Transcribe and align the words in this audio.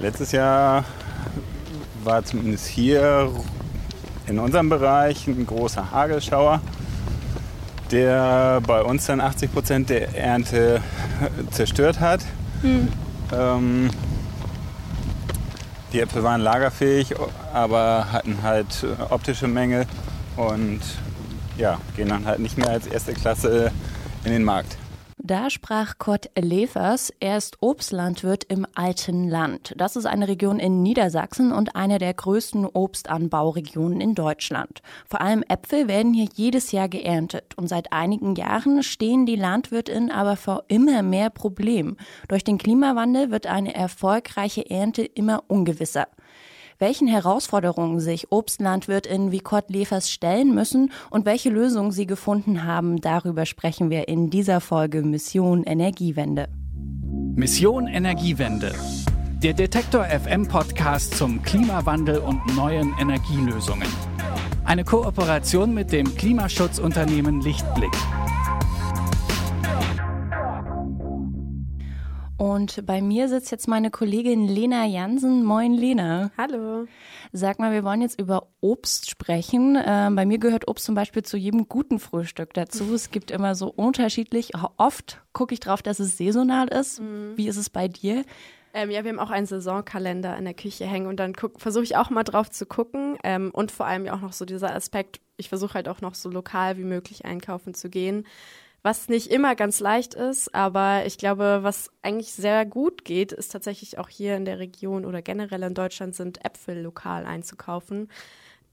Letztes 0.00 0.32
Jahr 0.32 0.84
war 2.02 2.24
zumindest 2.24 2.66
hier 2.66 3.30
in 4.26 4.38
unserem 4.38 4.70
Bereich 4.70 5.26
ein 5.26 5.46
großer 5.46 5.90
Hagelschauer, 5.90 6.62
der 7.90 8.62
bei 8.66 8.80
uns 8.80 9.04
dann 9.04 9.20
80 9.20 9.52
Prozent 9.52 9.90
der 9.90 10.16
Ernte 10.16 10.80
zerstört 11.50 12.00
hat. 12.00 12.22
Hm. 12.62 12.88
Ähm, 13.30 13.90
die 15.92 16.00
Äpfel 16.00 16.22
waren 16.22 16.40
lagerfähig, 16.40 17.14
aber 17.52 18.06
hatten 18.10 18.38
halt 18.42 18.86
optische 19.10 19.48
Mängel 19.48 19.84
und 20.36 20.80
ja, 21.58 21.78
gehen 21.94 22.08
dann 22.08 22.24
halt 22.24 22.38
nicht 22.38 22.56
mehr 22.56 22.70
als 22.70 22.86
erste 22.86 23.12
Klasse 23.12 23.70
in 24.24 24.32
den 24.32 24.44
Markt. 24.44 24.78
Da 25.30 25.48
sprach 25.48 25.98
Kurt 25.98 26.28
Levers. 26.36 27.12
Er 27.20 27.36
ist 27.36 27.58
Obstlandwirt 27.60 28.42
im 28.48 28.66
Alten 28.74 29.28
Land. 29.28 29.74
Das 29.76 29.94
ist 29.94 30.04
eine 30.04 30.26
Region 30.26 30.58
in 30.58 30.82
Niedersachsen 30.82 31.52
und 31.52 31.76
eine 31.76 31.98
der 31.98 32.14
größten 32.14 32.66
Obstanbauregionen 32.66 34.00
in 34.00 34.16
Deutschland. 34.16 34.82
Vor 35.06 35.20
allem 35.20 35.44
Äpfel 35.48 35.86
werden 35.86 36.14
hier 36.14 36.26
jedes 36.34 36.72
Jahr 36.72 36.88
geerntet. 36.88 37.56
Und 37.56 37.68
seit 37.68 37.92
einigen 37.92 38.34
Jahren 38.34 38.82
stehen 38.82 39.24
die 39.24 39.36
Landwirtinnen 39.36 40.10
aber 40.10 40.34
vor 40.34 40.64
immer 40.66 41.02
mehr 41.02 41.30
Problemen. 41.30 41.96
Durch 42.26 42.42
den 42.42 42.58
Klimawandel 42.58 43.30
wird 43.30 43.46
eine 43.46 43.72
erfolgreiche 43.72 44.68
Ernte 44.68 45.02
immer 45.04 45.44
ungewisser 45.46 46.08
welchen 46.80 47.08
Herausforderungen 47.08 48.00
sich 48.00 48.32
Obstlandwirtinnen 48.32 49.30
wie 49.32 49.40
Kurt 49.40 49.70
Levers 49.70 50.10
stellen 50.10 50.54
müssen 50.54 50.90
und 51.10 51.26
welche 51.26 51.50
Lösungen 51.50 51.92
sie 51.92 52.06
gefunden 52.06 52.64
haben, 52.64 53.00
darüber 53.00 53.44
sprechen 53.46 53.90
wir 53.90 54.08
in 54.08 54.30
dieser 54.30 54.60
Folge 54.60 55.02
Mission 55.02 55.62
Energiewende. 55.64 56.48
Mission 57.34 57.86
Energiewende. 57.86 58.72
Der 59.42 59.52
Detektor 59.52 60.04
FM 60.04 60.48
Podcast 60.48 61.16
zum 61.16 61.42
Klimawandel 61.42 62.18
und 62.18 62.40
neuen 62.56 62.94
Energielösungen. 62.98 63.88
Eine 64.64 64.84
Kooperation 64.84 65.74
mit 65.74 65.92
dem 65.92 66.14
Klimaschutzunternehmen 66.14 67.40
Lichtblick. 67.40 67.92
Und 72.40 72.86
bei 72.86 73.02
mir 73.02 73.28
sitzt 73.28 73.50
jetzt 73.50 73.68
meine 73.68 73.90
Kollegin 73.90 74.48
Lena 74.48 74.86
Jansen. 74.86 75.44
Moin, 75.44 75.74
Lena. 75.74 76.30
Hallo. 76.38 76.86
Sag 77.32 77.58
mal, 77.58 77.70
wir 77.70 77.84
wollen 77.84 78.00
jetzt 78.00 78.18
über 78.18 78.48
Obst 78.62 79.10
sprechen. 79.10 79.76
Ähm, 79.84 80.16
bei 80.16 80.24
mir 80.24 80.38
gehört 80.38 80.66
Obst 80.66 80.86
zum 80.86 80.94
Beispiel 80.94 81.22
zu 81.22 81.36
jedem 81.36 81.68
guten 81.68 81.98
Frühstück 81.98 82.54
dazu. 82.54 82.94
Es 82.94 83.10
gibt 83.10 83.30
immer 83.30 83.54
so 83.54 83.68
unterschiedlich. 83.68 84.52
Oft 84.78 85.20
gucke 85.34 85.52
ich 85.52 85.60
drauf, 85.60 85.82
dass 85.82 85.98
es 85.98 86.16
saisonal 86.16 86.68
ist. 86.68 87.02
Mhm. 87.02 87.36
Wie 87.36 87.46
ist 87.46 87.58
es 87.58 87.68
bei 87.68 87.88
dir? 87.88 88.24
Ähm, 88.72 88.90
ja, 88.90 89.04
wir 89.04 89.10
haben 89.10 89.18
auch 89.18 89.30
einen 89.30 89.44
Saisonkalender 89.44 90.34
in 90.38 90.46
der 90.46 90.54
Küche 90.54 90.86
hängen 90.86 91.08
und 91.08 91.20
dann 91.20 91.34
versuche 91.58 91.84
ich 91.84 91.96
auch 91.96 92.08
mal 92.08 92.24
drauf 92.24 92.48
zu 92.48 92.64
gucken 92.64 93.18
ähm, 93.22 93.50
und 93.52 93.70
vor 93.70 93.84
allem 93.84 94.06
ja 94.06 94.14
auch 94.14 94.22
noch 94.22 94.32
so 94.32 94.46
dieser 94.46 94.74
Aspekt, 94.74 95.20
ich 95.36 95.50
versuche 95.50 95.74
halt 95.74 95.88
auch 95.88 96.00
noch 96.00 96.14
so 96.14 96.30
lokal 96.30 96.78
wie 96.78 96.84
möglich 96.84 97.26
einkaufen 97.26 97.74
zu 97.74 97.90
gehen 97.90 98.24
was 98.82 99.08
nicht 99.08 99.30
immer 99.30 99.54
ganz 99.54 99.80
leicht 99.80 100.14
ist, 100.14 100.54
aber 100.54 101.04
ich 101.06 101.18
glaube, 101.18 101.60
was 101.62 101.90
eigentlich 102.02 102.32
sehr 102.32 102.64
gut 102.64 103.04
geht, 103.04 103.32
ist 103.32 103.52
tatsächlich 103.52 103.98
auch 103.98 104.08
hier 104.08 104.36
in 104.36 104.44
der 104.44 104.58
Region 104.58 105.04
oder 105.04 105.22
generell 105.22 105.62
in 105.62 105.74
Deutschland 105.74 106.14
sind 106.14 106.44
Äpfel 106.44 106.80
lokal 106.82 107.26
einzukaufen, 107.26 108.08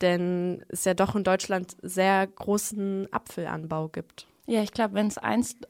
denn 0.02 0.63
es 0.69 0.85
ja 0.85 0.94
doch 0.94 1.16
in 1.16 1.23
Deutschland 1.23 1.75
sehr 1.81 2.25
großen 2.28 3.11
Apfelanbau 3.11 3.89
gibt. 3.89 4.28
Ja, 4.50 4.64
ich 4.64 4.72
glaube, 4.72 4.94
wenn 4.94 5.08
es 5.08 5.17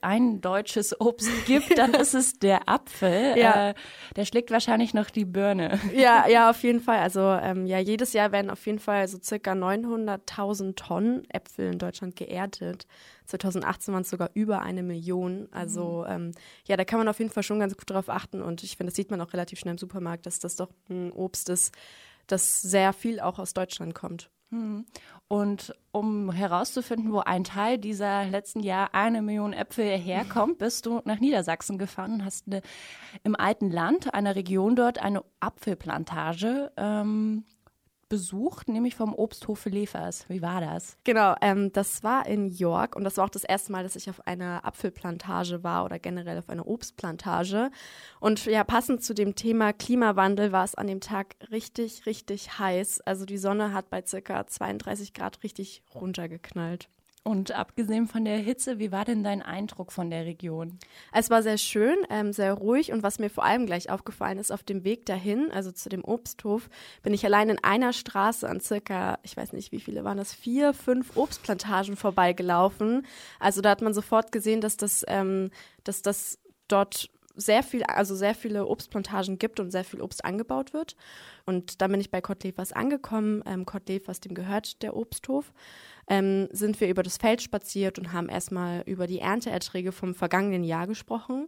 ein 0.02 0.40
deutsches 0.40 1.02
Obst 1.02 1.48
gibt, 1.48 1.76
dann 1.80 1.94
ist 1.96 2.14
es 2.14 2.38
der 2.38 2.70
Apfel. 2.70 3.36
Ja. 3.36 3.70
Äh, 3.70 3.74
der 4.16 4.26
schlägt 4.26 4.52
wahrscheinlich 4.52 4.94
noch 4.94 5.10
die 5.10 5.26
Birne. 5.26 5.80
Ja, 5.98 6.28
ja, 6.28 6.52
auf 6.52 6.62
jeden 6.62 6.80
Fall. 6.80 7.00
Also 7.00 7.22
ähm, 7.22 7.66
ja, 7.66 7.80
jedes 7.80 8.14
Jahr 8.14 8.32
werden 8.32 8.52
auf 8.52 8.64
jeden 8.68 8.78
Fall 8.78 9.08
so 9.08 9.18
circa 9.20 9.54
900.000 9.54 10.76
Tonnen 10.76 11.28
Äpfel 11.30 11.72
in 11.74 11.80
Deutschland 11.80 12.16
geerntet. 12.16 12.86
2018 13.26 13.94
waren 13.96 14.02
es 14.02 14.12
sogar 14.12 14.30
über 14.36 14.62
eine 14.62 14.84
Million. 14.84 15.48
Also 15.52 16.06
mhm. 16.08 16.14
ähm, 16.14 16.32
ja, 16.66 16.78
da 16.78 16.86
kann 16.86 17.00
man 17.00 17.08
auf 17.08 17.18
jeden 17.18 17.32
Fall 17.32 17.44
schon 17.44 17.60
ganz 17.60 17.76
gut 17.76 17.90
drauf 17.90 18.10
achten. 18.10 18.44
Und 18.44 18.62
ich 18.62 18.78
finde, 18.78 18.92
das 18.92 18.96
sieht 18.96 19.10
man 19.10 19.22
auch 19.22 19.34
relativ 19.34 19.58
schnell 19.58 19.74
im 19.74 19.80
Supermarkt, 19.80 20.28
dass 20.28 20.38
das 20.38 20.56
doch 20.56 20.70
ein 20.90 21.12
Obst 21.12 21.50
ist, 21.50 21.74
das 22.28 22.62
sehr 22.62 22.94
viel 22.94 23.20
auch 23.20 23.40
aus 23.40 23.56
Deutschland 23.56 23.96
kommt. 23.96 24.30
Hm. 24.50 24.86
Und 25.28 25.74
um 25.92 26.32
herauszufinden, 26.32 27.12
wo 27.12 27.20
ein 27.20 27.44
Teil 27.44 27.78
dieser 27.78 28.26
letzten 28.26 28.62
Jahr 28.62 28.94
eine 28.94 29.22
Million 29.22 29.52
Äpfel 29.52 29.98
herkommt, 29.98 30.58
bist 30.60 30.86
du 30.86 31.02
nach 31.04 31.20
Niedersachsen 31.20 31.78
gefahren 31.78 32.14
und 32.14 32.26
hast 32.26 32.48
eine, 32.48 32.62
im 33.24 33.36
alten 33.36 33.70
Land, 33.70 34.14
einer 34.14 34.36
Region 34.36 34.76
dort, 34.76 35.00
eine 35.00 35.24
Apfelplantage 35.42 36.72
ähm, 36.78 37.44
besucht, 38.10 38.68
nämlich 38.68 38.96
vom 38.96 39.14
Obsthofe 39.14 39.70
Lefers. 39.70 40.26
Wie 40.30 40.42
war 40.42 40.62
das? 40.62 40.98
Genau, 41.04 41.36
ähm, 41.42 41.72
das 41.74 42.04
war 42.04 42.26
in 42.26 42.48
York 42.48 42.96
und 42.96 43.04
das 43.04 43.18
war 43.18 43.26
auch 43.26 43.30
das 43.30 43.44
erste 43.44 43.72
Mal, 43.72 43.84
dass 43.84 43.96
ich 43.96 44.10
auf 44.10 44.26
einer 44.26 44.66
Apfelplantage 44.66 45.64
war 45.64 45.86
oder 45.86 46.00
generell 46.00 46.38
auf 46.38 46.50
einer 46.50 46.68
Obstplantage. 46.68 47.72
Und 48.20 48.46
ja, 48.46 48.64
passend 48.64 49.04
zu 49.04 49.14
dem 49.14 49.36
Thema 49.36 49.74
Klimawandel 49.74 50.52
war 50.52 50.64
es 50.64 50.76
an 50.76 50.88
dem 50.88 51.02
Tag 51.02 51.36
richtig, 51.52 52.06
richtig 52.06 52.60
heiß. 52.60 53.02
Also 53.02 53.26
die 53.26 53.38
Sonne 53.38 53.74
hat 53.74 53.90
bei 53.90 54.04
circa 54.06 54.48
32 54.48 55.14
Grad 55.14 55.44
richtig 55.44 55.84
runtergeknallt. 55.94 56.90
Und 57.28 57.52
abgesehen 57.52 58.08
von 58.08 58.24
der 58.24 58.38
Hitze, 58.38 58.80
wie 58.80 58.94
war 58.94 59.04
denn 59.04 59.22
dein 59.22 59.42
Eindruck 59.42 59.92
von 59.92 60.10
der 60.10 60.24
Region? 60.24 60.80
Es 61.12 61.30
war 61.30 61.44
sehr 61.44 61.58
schön, 61.58 61.98
ähm, 62.10 62.32
sehr 62.32 62.54
ruhig 62.54 62.94
und 62.94 63.04
was 63.04 63.20
mir 63.20 63.30
vor 63.30 63.44
allem 63.44 63.66
gleich 63.66 63.90
aufgefallen 63.90 64.38
ist, 64.38 64.50
auf 64.50 64.64
dem 64.64 64.86
Weg 64.86 65.06
dahin, 65.06 65.52
also 65.52 65.74
zu 65.74 65.90
dem 65.90 66.06
Obsthof, 66.06 66.70
bin 67.04 67.14
ich 67.14 67.26
allein 67.26 67.50
in 67.50 67.62
einer 67.62 67.92
Straße 67.92 68.48
an 68.48 68.62
circa, 68.62 69.20
ich 69.24 69.36
weiß 69.36 69.52
nicht, 69.52 69.74
wie 69.74 69.82
viele 69.82 70.06
waren 70.06 70.18
das, 70.18 70.34
vier, 70.34 70.74
fünf 70.74 71.18
Obstplantagen 71.18 71.98
vorbeigelaufen. 71.98 73.06
Also 73.42 73.60
da 73.60 73.72
hat 73.72 73.82
man 73.82 73.94
sofort 73.94 74.32
gesehen, 74.32 74.62
dass 74.62 74.78
das, 74.78 75.04
ähm, 75.10 75.52
dass 75.84 76.02
das 76.02 76.40
dort 76.70 77.10
sehr 77.38 77.64
viel, 77.64 77.84
also 77.84 78.16
sehr 78.16 78.36
viele 78.36 78.66
Obstplantagen 78.66 79.38
gibt 79.38 79.60
und 79.60 79.72
sehr 79.72 79.84
viel 79.84 80.02
Obst 80.02 80.26
angebaut 80.26 80.74
wird. 80.74 80.96
Und 81.46 81.82
dann 81.82 81.92
bin 81.92 82.02
ich 82.02 82.12
bei 82.12 82.20
Kottlevers 82.20 82.74
angekommen. 82.74 83.44
Ähm, 83.46 83.66
Kottlevers, 83.66 84.20
dem 84.20 84.34
gehört 84.34 84.82
der 84.82 84.96
Obsthof. 84.96 85.54
Ähm, 86.10 86.50
sind 86.52 86.82
wir 86.82 86.90
über 86.90 87.04
das 87.04 87.18
Feld 87.18 87.42
spaziert 87.42 88.00
und 88.00 88.14
haben 88.14 88.30
erstmal 88.30 88.82
über 88.86 89.08
die 89.08 89.20
Ernteerträge 89.20 89.92
vom 89.92 90.16
vergangenen 90.16 90.64
Jahr 90.64 90.88
gesprochen 90.88 91.48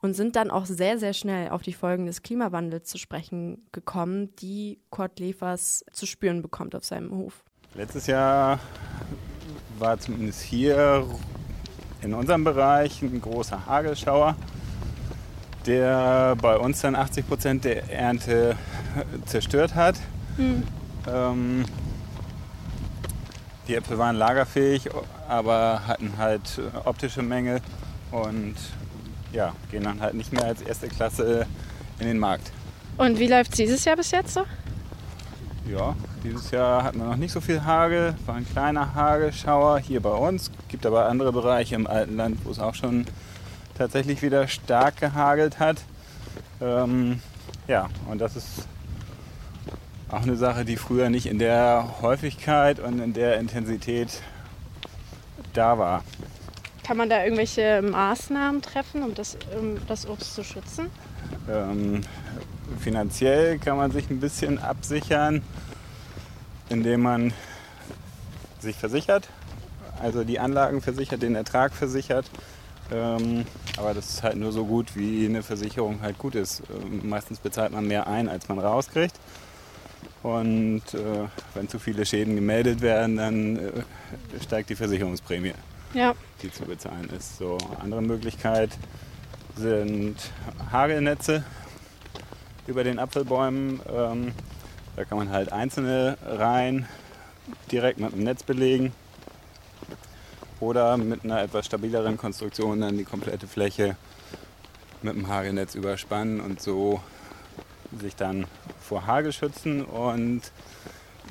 und 0.00 0.14
sind 0.14 0.36
dann 0.36 0.50
auch 0.50 0.66
sehr, 0.66 0.98
sehr 0.98 1.12
schnell 1.12 1.50
auf 1.50 1.62
die 1.62 1.72
Folgen 1.72 2.06
des 2.06 2.22
Klimawandels 2.22 2.88
zu 2.88 2.98
sprechen 2.98 3.66
gekommen, 3.72 4.34
die 4.36 4.80
Kurt 4.90 5.18
zu 5.18 6.06
spüren 6.06 6.42
bekommt 6.42 6.74
auf 6.74 6.84
seinem 6.84 7.10
Hof. 7.12 7.42
Letztes 7.74 8.06
Jahr 8.06 8.58
war 9.78 9.98
zumindest 9.98 10.42
hier 10.42 11.06
in 12.02 12.14
unserem 12.14 12.44
Bereich 12.44 13.02
ein 13.02 13.20
großer 13.20 13.66
Hagelschauer 13.66 14.36
der 15.66 16.36
bei 16.40 16.56
uns 16.56 16.80
dann 16.80 16.94
80 16.94 17.26
Prozent 17.26 17.64
der 17.64 17.90
Ernte 17.90 18.56
zerstört 19.26 19.74
hat. 19.74 19.96
Hm. 20.36 20.62
Ähm, 21.08 21.64
die 23.68 23.74
Äpfel 23.74 23.98
waren 23.98 24.16
lagerfähig, 24.16 24.88
aber 25.28 25.82
hatten 25.86 26.14
halt 26.18 26.60
optische 26.84 27.22
Mängel 27.22 27.60
und 28.12 28.54
ja, 29.32 29.54
gehen 29.70 29.84
dann 29.84 30.00
halt 30.00 30.14
nicht 30.14 30.32
mehr 30.32 30.44
als 30.44 30.62
erste 30.62 30.88
Klasse 30.88 31.46
in 31.98 32.06
den 32.06 32.18
Markt. 32.18 32.52
Und 32.96 33.18
wie 33.18 33.26
läuft 33.26 33.50
es 33.52 33.56
dieses 33.56 33.84
Jahr 33.84 33.96
bis 33.96 34.10
jetzt 34.10 34.34
so? 34.34 34.44
Ja, 35.68 35.96
dieses 36.22 36.52
Jahr 36.52 36.84
hatten 36.84 36.98
wir 36.98 37.06
noch 37.06 37.16
nicht 37.16 37.32
so 37.32 37.40
viel 37.40 37.64
Hagel, 37.64 38.14
war 38.24 38.36
ein 38.36 38.46
kleiner 38.48 38.94
Hagelschauer 38.94 39.80
hier 39.80 40.00
bei 40.00 40.10
uns. 40.10 40.50
Gibt 40.68 40.86
aber 40.86 41.06
andere 41.06 41.32
Bereiche 41.32 41.74
im 41.74 41.88
alten 41.88 42.16
Land, 42.16 42.38
wo 42.44 42.50
es 42.50 42.60
auch 42.60 42.74
schon 42.74 43.04
tatsächlich 43.76 44.22
wieder 44.22 44.48
stark 44.48 44.98
gehagelt 45.00 45.58
hat. 45.58 45.78
Ähm, 46.60 47.20
ja, 47.68 47.88
und 48.08 48.20
das 48.20 48.36
ist 48.36 48.66
auch 50.08 50.22
eine 50.22 50.36
Sache, 50.36 50.64
die 50.64 50.76
früher 50.76 51.10
nicht 51.10 51.26
in 51.26 51.38
der 51.38 51.96
Häufigkeit 52.00 52.80
und 52.80 53.00
in 53.00 53.12
der 53.12 53.38
Intensität 53.38 54.22
da 55.52 55.78
war. 55.78 56.04
Kann 56.84 56.96
man 56.96 57.10
da 57.10 57.24
irgendwelche 57.24 57.82
Maßnahmen 57.82 58.62
treffen, 58.62 59.02
um 59.02 59.14
das, 59.14 59.36
um 59.58 59.84
das 59.88 60.08
Obst 60.08 60.34
zu 60.34 60.44
schützen? 60.44 60.90
Ähm, 61.50 62.02
finanziell 62.80 63.58
kann 63.58 63.76
man 63.76 63.90
sich 63.90 64.08
ein 64.08 64.20
bisschen 64.20 64.58
absichern, 64.58 65.42
indem 66.68 67.02
man 67.02 67.32
sich 68.60 68.76
versichert, 68.76 69.28
also 70.00 70.22
die 70.22 70.38
Anlagen 70.38 70.80
versichert, 70.80 71.22
den 71.22 71.34
Ertrag 71.34 71.72
versichert 71.72 72.30
ähm, 72.92 73.44
aber 73.76 73.94
das 73.94 74.10
ist 74.10 74.22
halt 74.22 74.36
nur 74.36 74.52
so 74.52 74.64
gut, 74.64 74.94
wie 74.94 75.26
eine 75.26 75.42
Versicherung 75.42 76.00
halt 76.02 76.18
gut 76.18 76.34
ist. 76.34 76.62
Ähm, 76.70 77.08
meistens 77.08 77.38
bezahlt 77.38 77.72
man 77.72 77.86
mehr 77.86 78.06
ein, 78.06 78.28
als 78.28 78.48
man 78.48 78.58
rauskriegt. 78.58 79.14
Und 80.22 80.82
äh, 80.94 81.28
wenn 81.54 81.68
zu 81.68 81.78
viele 81.78 82.04
Schäden 82.06 82.34
gemeldet 82.34 82.80
werden, 82.80 83.16
dann 83.16 83.56
äh, 83.56 83.70
steigt 84.42 84.70
die 84.70 84.76
Versicherungsprämie, 84.76 85.54
ja. 85.94 86.14
die 86.42 86.52
zu 86.52 86.64
bezahlen 86.64 87.08
ist. 87.16 87.38
So, 87.38 87.58
andere 87.80 88.02
Möglichkeit 88.02 88.70
sind 89.56 90.16
Hagelnetze. 90.70 91.44
über 92.66 92.82
den 92.82 92.98
Apfelbäumen. 92.98 93.80
Ähm, 93.92 94.32
da 94.96 95.04
kann 95.04 95.18
man 95.18 95.30
halt 95.30 95.52
einzelne 95.52 96.16
Reihen 96.24 96.86
direkt 97.70 98.00
mit 98.00 98.12
dem 98.12 98.24
Netz 98.24 98.42
belegen 98.42 98.92
oder 100.60 100.96
mit 100.96 101.24
einer 101.24 101.42
etwas 101.42 101.66
stabileren 101.66 102.16
Konstruktion 102.16 102.80
dann 102.80 102.96
die 102.96 103.04
komplette 103.04 103.46
Fläche 103.46 103.96
mit 105.02 105.14
dem 105.14 105.28
Hagelnetz 105.28 105.74
überspannen 105.74 106.40
und 106.40 106.60
so 106.60 107.00
sich 108.00 108.16
dann 108.16 108.46
vor 108.80 109.06
Hagel 109.06 109.32
schützen 109.32 109.84
und 109.84 110.42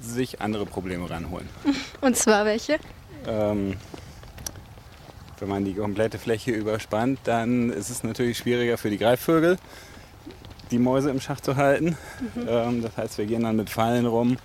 sich 0.01 0.41
andere 0.41 0.65
Probleme 0.65 1.09
ranholen. 1.09 1.49
Und 2.01 2.17
zwar 2.17 2.45
welche? 2.45 2.79
Ähm, 3.27 3.75
wenn 5.39 5.49
man 5.49 5.65
die 5.65 5.73
komplette 5.73 6.19
Fläche 6.19 6.51
überspannt, 6.51 7.19
dann 7.23 7.69
ist 7.71 7.89
es 7.89 8.03
natürlich 8.03 8.37
schwieriger 8.37 8.77
für 8.77 8.89
die 8.89 8.97
Greifvögel, 8.97 9.57
die 10.71 10.79
Mäuse 10.79 11.09
im 11.09 11.21
Schach 11.21 11.39
zu 11.39 11.55
halten. 11.55 11.97
Mhm. 12.35 12.47
Ähm, 12.47 12.81
das 12.81 12.97
heißt, 12.97 13.17
wir 13.17 13.25
gehen 13.25 13.43
dann 13.43 13.55
mit 13.55 13.69
Fallen 13.69 14.05
rum 14.05 14.37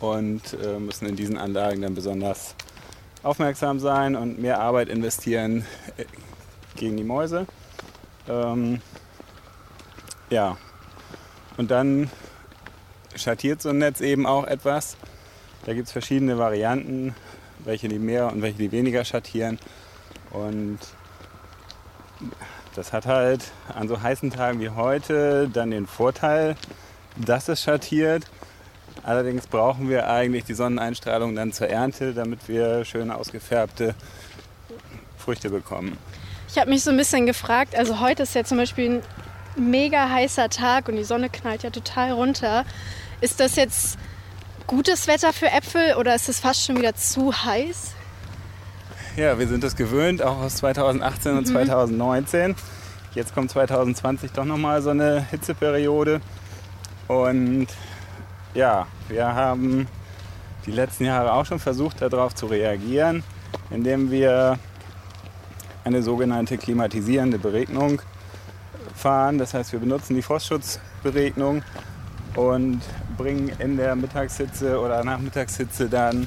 und 0.00 0.42
äh, 0.54 0.78
müssen 0.78 1.06
in 1.08 1.16
diesen 1.16 1.38
Anlagen 1.38 1.82
dann 1.82 1.94
besonders 1.94 2.54
aufmerksam 3.22 3.80
sein 3.80 4.16
und 4.16 4.38
mehr 4.38 4.60
Arbeit 4.60 4.88
investieren 4.88 5.64
äh, 5.96 6.04
gegen 6.76 6.96
die 6.96 7.04
Mäuse. 7.04 7.46
Ähm, 8.28 8.80
ja, 10.30 10.56
und 11.56 11.70
dann 11.70 12.10
schattiert 13.16 13.62
so 13.62 13.70
ein 13.70 13.78
Netz 13.78 14.00
eben 14.00 14.26
auch 14.26 14.46
etwas. 14.46 14.96
Da 15.64 15.74
gibt 15.74 15.86
es 15.86 15.92
verschiedene 15.92 16.38
Varianten, 16.38 17.14
welche 17.58 17.88
die 17.88 17.98
mehr 17.98 18.32
und 18.32 18.42
welche 18.42 18.58
die 18.58 18.72
weniger 18.72 19.04
schattieren. 19.04 19.58
Und 20.30 20.78
das 22.74 22.92
hat 22.92 23.06
halt 23.06 23.50
an 23.74 23.88
so 23.88 24.00
heißen 24.00 24.30
Tagen 24.30 24.60
wie 24.60 24.70
heute 24.70 25.48
dann 25.48 25.70
den 25.70 25.86
Vorteil, 25.86 26.56
dass 27.16 27.48
es 27.48 27.62
schattiert. 27.62 28.24
Allerdings 29.08 29.46
brauchen 29.46 29.88
wir 29.88 30.10
eigentlich 30.10 30.44
die 30.44 30.52
Sonneneinstrahlung 30.52 31.34
dann 31.34 31.50
zur 31.50 31.70
Ernte, 31.70 32.12
damit 32.12 32.46
wir 32.46 32.84
schön 32.84 33.10
ausgefärbte 33.10 33.94
Früchte 35.16 35.48
bekommen. 35.48 35.96
Ich 36.46 36.58
habe 36.58 36.68
mich 36.68 36.84
so 36.84 36.90
ein 36.90 36.98
bisschen 36.98 37.24
gefragt, 37.24 37.74
also 37.74 38.00
heute 38.00 38.24
ist 38.24 38.34
ja 38.34 38.44
zum 38.44 38.58
Beispiel 38.58 39.00
ein 39.56 39.70
mega 39.70 40.10
heißer 40.10 40.50
Tag 40.50 40.90
und 40.90 40.96
die 40.96 41.04
Sonne 41.04 41.30
knallt 41.30 41.62
ja 41.62 41.70
total 41.70 42.10
runter. 42.10 42.66
Ist 43.22 43.40
das 43.40 43.56
jetzt 43.56 43.98
gutes 44.66 45.06
Wetter 45.06 45.32
für 45.32 45.50
Äpfel 45.50 45.94
oder 45.98 46.14
ist 46.14 46.28
es 46.28 46.40
fast 46.40 46.66
schon 46.66 46.76
wieder 46.76 46.94
zu 46.94 47.32
heiß? 47.32 47.94
Ja, 49.16 49.38
wir 49.38 49.48
sind 49.48 49.64
es 49.64 49.74
gewöhnt, 49.74 50.20
auch 50.20 50.36
aus 50.36 50.56
2018 50.56 51.32
mhm. 51.32 51.38
und 51.38 51.46
2019. 51.46 52.54
Jetzt 53.14 53.34
kommt 53.34 53.50
2020 53.52 54.32
doch 54.32 54.44
nochmal 54.44 54.82
so 54.82 54.90
eine 54.90 55.26
Hitzeperiode. 55.30 56.20
Und 57.06 57.68
ja, 58.58 58.88
wir 59.08 59.24
haben 59.24 59.86
die 60.66 60.72
letzten 60.72 61.04
Jahre 61.04 61.32
auch 61.32 61.46
schon 61.46 61.60
versucht, 61.60 62.02
darauf 62.02 62.34
zu 62.34 62.46
reagieren, 62.46 63.22
indem 63.70 64.10
wir 64.10 64.58
eine 65.84 66.02
sogenannte 66.02 66.58
klimatisierende 66.58 67.38
Beregnung 67.38 68.02
fahren. 68.96 69.38
Das 69.38 69.54
heißt, 69.54 69.72
wir 69.72 69.78
benutzen 69.78 70.16
die 70.16 70.22
Frostschutzberegnung 70.22 71.62
und 72.34 72.80
bringen 73.16 73.52
in 73.60 73.76
der 73.76 73.94
Mittagshitze 73.94 74.80
oder 74.80 75.04
Nachmittagshitze 75.04 75.88
dann 75.88 76.26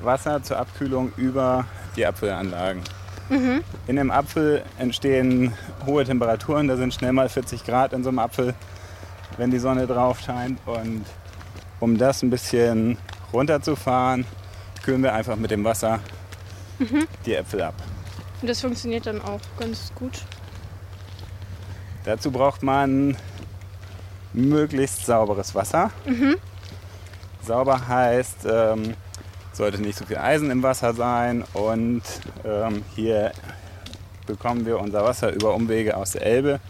Wasser 0.00 0.42
zur 0.42 0.58
Abkühlung 0.58 1.12
über 1.18 1.66
die 1.94 2.06
Apfelanlagen. 2.06 2.82
Mhm. 3.28 3.62
In 3.86 3.96
dem 3.96 4.10
Apfel 4.10 4.62
entstehen 4.78 5.52
hohe 5.84 6.04
Temperaturen, 6.04 6.68
da 6.68 6.76
sind 6.76 6.94
schnell 6.94 7.12
mal 7.12 7.28
40 7.28 7.64
Grad 7.64 7.92
in 7.92 8.02
so 8.02 8.08
einem 8.08 8.20
Apfel, 8.20 8.54
wenn 9.36 9.50
die 9.50 9.58
Sonne 9.58 9.86
drauf 9.86 10.20
scheint. 10.20 10.58
Und 10.64 11.04
um 11.80 11.98
das 11.98 12.22
ein 12.22 12.30
bisschen 12.30 12.98
runterzufahren, 13.32 14.24
kühlen 14.82 15.02
wir 15.02 15.14
einfach 15.14 15.36
mit 15.36 15.50
dem 15.50 15.64
Wasser 15.64 16.00
mhm. 16.78 17.06
die 17.24 17.34
Äpfel 17.34 17.62
ab. 17.62 17.74
Und 18.40 18.48
das 18.48 18.60
funktioniert 18.60 19.06
dann 19.06 19.20
auch 19.20 19.40
ganz 19.58 19.92
gut. 19.94 20.22
Dazu 22.04 22.30
braucht 22.30 22.62
man 22.62 23.16
möglichst 24.32 25.06
sauberes 25.06 25.54
Wasser. 25.54 25.90
Mhm. 26.04 26.36
Sauber 27.42 27.88
heißt, 27.88 28.46
ähm, 28.48 28.94
sollte 29.52 29.80
nicht 29.80 29.96
so 29.96 30.04
viel 30.04 30.18
Eisen 30.18 30.50
im 30.50 30.62
Wasser 30.62 30.94
sein 30.94 31.44
und 31.54 32.02
ähm, 32.44 32.84
hier 32.94 33.32
bekommen 34.26 34.66
wir 34.66 34.78
unser 34.78 35.04
Wasser 35.04 35.32
über 35.32 35.54
Umwege 35.54 35.96
aus 35.96 36.12
der 36.12 36.22
Elbe. 36.22 36.60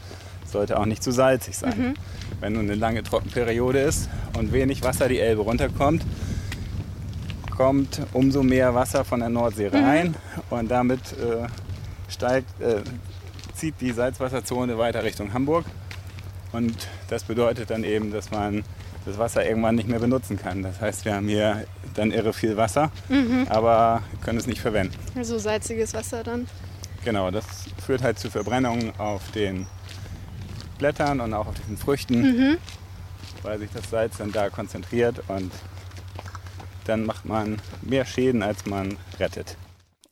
Sollte 0.46 0.78
auch 0.78 0.84
nicht 0.84 1.02
zu 1.02 1.10
salzig 1.10 1.56
sein. 1.56 1.78
Mhm. 1.78 1.94
Wenn 2.40 2.52
nun 2.54 2.66
eine 2.66 2.74
lange 2.74 3.02
Trockenperiode 3.02 3.80
ist 3.80 4.08
und 4.38 4.52
wenig 4.52 4.82
Wasser 4.82 5.08
die 5.08 5.18
Elbe 5.18 5.42
runterkommt, 5.42 6.04
kommt 7.56 8.02
umso 8.12 8.42
mehr 8.42 8.74
Wasser 8.74 9.04
von 9.04 9.20
der 9.20 9.30
Nordsee 9.30 9.70
mhm. 9.70 9.84
rein 9.84 10.06
mhm. 10.08 10.42
und 10.50 10.70
damit 10.70 11.00
äh, 11.12 11.46
steigt, 12.08 12.60
äh, 12.60 12.82
zieht 13.54 13.74
die 13.80 13.92
Salzwasserzone 13.92 14.78
weiter 14.78 15.02
Richtung 15.02 15.32
Hamburg. 15.32 15.64
Und 16.52 16.88
das 17.08 17.24
bedeutet 17.24 17.70
dann 17.70 17.84
eben, 17.84 18.12
dass 18.12 18.30
man 18.30 18.62
das 19.04 19.18
Wasser 19.18 19.46
irgendwann 19.46 19.76
nicht 19.76 19.88
mehr 19.88 19.98
benutzen 19.98 20.38
kann. 20.38 20.62
Das 20.62 20.80
heißt, 20.80 21.04
wir 21.04 21.14
haben 21.14 21.28
hier 21.28 21.64
dann 21.94 22.10
irre 22.10 22.32
viel 22.32 22.56
Wasser, 22.56 22.90
mhm. 23.08 23.46
aber 23.48 24.02
können 24.24 24.38
es 24.38 24.46
nicht 24.46 24.60
verwenden. 24.60 24.94
Also 25.14 25.38
salziges 25.38 25.94
Wasser 25.94 26.22
dann? 26.24 26.46
Genau, 27.04 27.30
das 27.30 27.44
führt 27.84 28.02
halt 28.02 28.18
zu 28.18 28.30
Verbrennungen 28.30 28.92
auf 28.98 29.30
den 29.30 29.66
Blättern 30.78 31.20
und 31.20 31.34
auch 31.34 31.46
auf 31.46 31.54
den 31.68 31.76
Früchten, 31.76 32.20
mhm. 32.20 32.58
weil 33.42 33.58
sich 33.58 33.70
das 33.72 33.90
Salz 33.90 34.18
dann 34.18 34.32
da 34.32 34.50
konzentriert 34.50 35.22
und 35.28 35.52
dann 36.84 37.04
macht 37.04 37.24
man 37.24 37.56
mehr 37.82 38.04
Schäden, 38.04 38.42
als 38.42 38.66
man 38.66 38.96
rettet. 39.18 39.56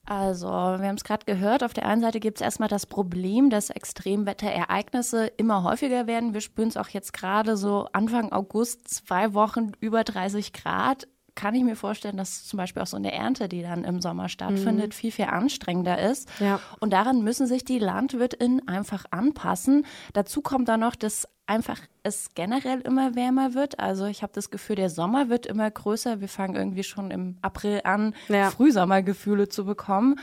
Also, 0.07 0.49
wir 0.49 0.87
haben 0.87 0.97
es 0.97 1.05
gerade 1.05 1.25
gehört, 1.25 1.65
auf 1.65 1.73
der 1.73 1.87
einen 1.87 2.03
Seite 2.03 2.21
gibt 2.21 2.37
es 2.39 2.45
erstmal 2.45 2.69
das 2.69 2.85
Problem, 2.85 3.49
dass 3.49 3.71
Extremwetterereignisse 3.71 5.29
immer 5.39 5.63
häufiger 5.63 6.07
werden. 6.07 6.35
Wir 6.35 6.43
spüren 6.43 6.69
es 6.69 6.77
auch 6.77 6.91
jetzt 6.91 7.15
gerade 7.15 7.57
so 7.57 7.89
Anfang 7.93 8.31
August, 8.31 8.89
zwei 8.89 9.33
Wochen 9.33 9.73
über 9.81 10.05
30 10.05 10.53
Grad. 10.53 11.09
Kann 11.35 11.55
ich 11.55 11.65
mir 11.65 11.77
vorstellen, 11.77 12.17
dass 12.17 12.45
zum 12.45 12.59
Beispiel 12.59 12.83
auch 12.83 12.87
so 12.87 12.97
eine 12.97 13.13
Ernte, 13.13 13.49
die 13.49 13.63
dann 13.63 13.85
im 13.85 14.01
Sommer 14.01 14.29
stattfindet, 14.29 14.89
mhm. 14.89 14.93
viel, 14.93 15.11
viel 15.13 15.25
anstrengender 15.25 15.99
ist. 15.99 16.29
Ja. 16.39 16.61
Und 16.81 16.93
daran 16.93 17.25
müssen 17.25 17.47
sich 17.47 17.65
die 17.65 17.79
LandwirtInnen 17.79 18.69
einfach 18.69 19.05
anpassen. 19.11 19.85
Dazu 20.13 20.43
kommt 20.43 20.69
dann 20.69 20.81
noch, 20.81 20.95
dass 20.95 21.29
einfach 21.47 21.81
es 22.03 22.29
generell 22.35 22.81
immer 22.81 23.15
wärmer 23.15 23.55
wird. 23.55 23.79
Also 23.79 24.07
ich 24.07 24.23
habe 24.23 24.33
das 24.33 24.51
Gefühl, 24.51 24.77
der 24.77 24.91
Sommer 24.91 25.29
wird 25.29 25.47
immer 25.47 25.71
größer. 25.71 26.21
Wir 26.21 26.29
fangen 26.29 26.55
irgendwie 26.55 26.85
schon 26.85 27.11
im 27.11 27.39
April 27.43 27.81
an, 27.85 28.15
ja. 28.29 28.51
Frühsommergefühle 28.51 29.49
zu 29.49 29.65
bekommen. 29.65 30.17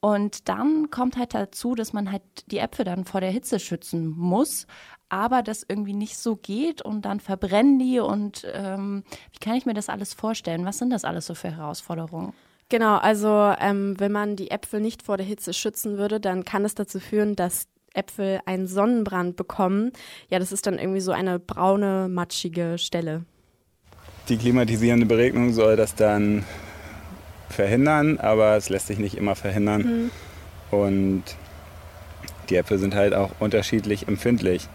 Und 0.00 0.50
dann 0.50 0.90
kommt 0.90 1.16
halt 1.16 1.32
dazu, 1.32 1.74
dass 1.74 1.94
man 1.94 2.12
halt 2.12 2.22
die 2.50 2.58
Äpfel 2.58 2.84
dann 2.84 3.04
vor 3.04 3.22
der 3.22 3.30
Hitze 3.30 3.58
schützen 3.58 4.08
muss, 4.08 4.66
aber 5.14 5.42
das 5.42 5.64
irgendwie 5.66 5.92
nicht 5.92 6.18
so 6.18 6.34
geht 6.34 6.82
und 6.82 7.02
dann 7.04 7.20
verbrennen 7.20 7.78
die. 7.78 8.00
Und 8.00 8.44
ähm, 8.52 9.04
wie 9.32 9.38
kann 9.38 9.54
ich 9.54 9.64
mir 9.64 9.72
das 9.72 9.88
alles 9.88 10.12
vorstellen? 10.12 10.64
Was 10.64 10.78
sind 10.78 10.90
das 10.90 11.04
alles 11.04 11.26
so 11.26 11.34
für 11.34 11.56
Herausforderungen? 11.56 12.32
Genau, 12.68 12.96
also 12.96 13.54
ähm, 13.60 13.94
wenn 13.98 14.10
man 14.10 14.34
die 14.34 14.50
Äpfel 14.50 14.80
nicht 14.80 15.04
vor 15.04 15.16
der 15.16 15.24
Hitze 15.24 15.52
schützen 15.52 15.98
würde, 15.98 16.18
dann 16.18 16.44
kann 16.44 16.64
es 16.64 16.74
dazu 16.74 16.98
führen, 16.98 17.36
dass 17.36 17.68
Äpfel 17.94 18.40
einen 18.44 18.66
Sonnenbrand 18.66 19.36
bekommen. 19.36 19.92
Ja, 20.30 20.40
das 20.40 20.50
ist 20.50 20.66
dann 20.66 20.80
irgendwie 20.80 21.00
so 21.00 21.12
eine 21.12 21.38
braune, 21.38 22.08
matschige 22.10 22.76
Stelle. 22.78 23.24
Die 24.28 24.36
klimatisierende 24.36 25.06
Beregnung 25.06 25.52
soll 25.52 25.76
das 25.76 25.94
dann 25.94 26.44
verhindern, 27.48 28.18
aber 28.18 28.56
es 28.56 28.68
lässt 28.68 28.88
sich 28.88 28.98
nicht 28.98 29.16
immer 29.16 29.36
verhindern. 29.36 30.10
Mhm. 30.72 30.76
Und 30.76 31.22
die 32.50 32.56
Äpfel 32.56 32.78
sind 32.78 32.96
halt 32.96 33.14
auch 33.14 33.30
unterschiedlich 33.38 34.08
empfindlich. 34.08 34.68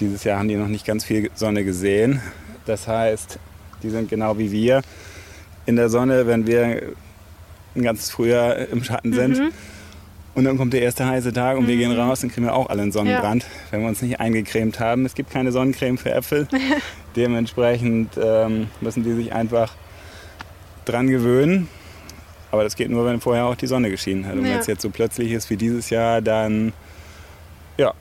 Dieses 0.00 0.24
Jahr 0.24 0.38
haben 0.38 0.48
die 0.48 0.56
noch 0.56 0.68
nicht 0.68 0.86
ganz 0.86 1.04
viel 1.04 1.30
Sonne 1.34 1.64
gesehen. 1.64 2.20
Das 2.66 2.86
heißt, 2.86 3.38
die 3.82 3.90
sind 3.90 4.08
genau 4.08 4.38
wie 4.38 4.52
wir 4.52 4.82
in 5.66 5.76
der 5.76 5.88
Sonne, 5.88 6.26
wenn 6.26 6.46
wir 6.46 6.94
ein 7.74 7.82
ganzes 7.82 8.10
Frühjahr 8.10 8.56
im 8.56 8.82
Schatten 8.82 9.12
sind. 9.12 9.38
Mhm. 9.38 9.50
Und 10.34 10.44
dann 10.44 10.56
kommt 10.56 10.72
der 10.72 10.82
erste 10.82 11.04
heiße 11.06 11.32
Tag 11.32 11.56
und 11.56 11.64
mhm. 11.64 11.68
wir 11.68 11.76
gehen 11.76 11.92
raus, 11.92 12.20
dann 12.20 12.30
kriegen 12.30 12.46
wir 12.46 12.54
auch 12.54 12.68
alle 12.68 12.82
einen 12.82 12.92
Sonnenbrand, 12.92 13.42
ja. 13.42 13.48
wenn 13.70 13.80
wir 13.80 13.88
uns 13.88 14.02
nicht 14.02 14.20
eingecremt 14.20 14.78
haben. 14.78 15.04
Es 15.04 15.14
gibt 15.14 15.30
keine 15.30 15.50
Sonnencreme 15.50 15.98
für 15.98 16.12
Äpfel. 16.12 16.46
Dementsprechend 17.16 18.12
ähm, 18.22 18.68
müssen 18.80 19.02
die 19.02 19.14
sich 19.14 19.32
einfach 19.32 19.74
dran 20.84 21.08
gewöhnen. 21.08 21.68
Aber 22.50 22.62
das 22.62 22.76
geht 22.76 22.88
nur, 22.88 23.04
wenn 23.04 23.20
vorher 23.20 23.46
auch 23.46 23.56
die 23.56 23.66
Sonne 23.66 23.90
geschienen 23.90 24.26
hat. 24.26 24.34
Und 24.34 24.44
ja. 24.44 24.52
wenn 24.52 24.58
es 24.60 24.66
jetzt 24.66 24.82
so 24.82 24.90
plötzlich 24.90 25.32
ist 25.32 25.50
wie 25.50 25.56
dieses 25.56 25.90
Jahr, 25.90 26.22
dann 26.22 26.72
ja, 27.76 27.92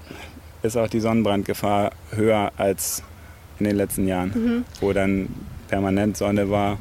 ist 0.64 0.78
auch 0.78 0.88
die 0.88 1.00
Sonnenbrandgefahr 1.00 1.92
höher 2.12 2.52
als 2.58 3.04
in 3.60 3.66
den 3.66 3.76
letzten 3.76 4.08
Jahren, 4.08 4.32
mhm. 4.36 4.66
wo 4.82 4.94
dann 4.94 5.30
permanent 5.68 6.18
Sonne 6.18 6.50
war 6.50 6.78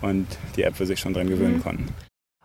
und 0.00 0.26
die 0.56 0.62
Äpfel 0.62 0.86
sich 0.86 1.00
schon 1.00 1.12
dran 1.12 1.28
gewöhnen 1.28 1.56
mhm. 1.56 1.62
konnten. 1.62 1.88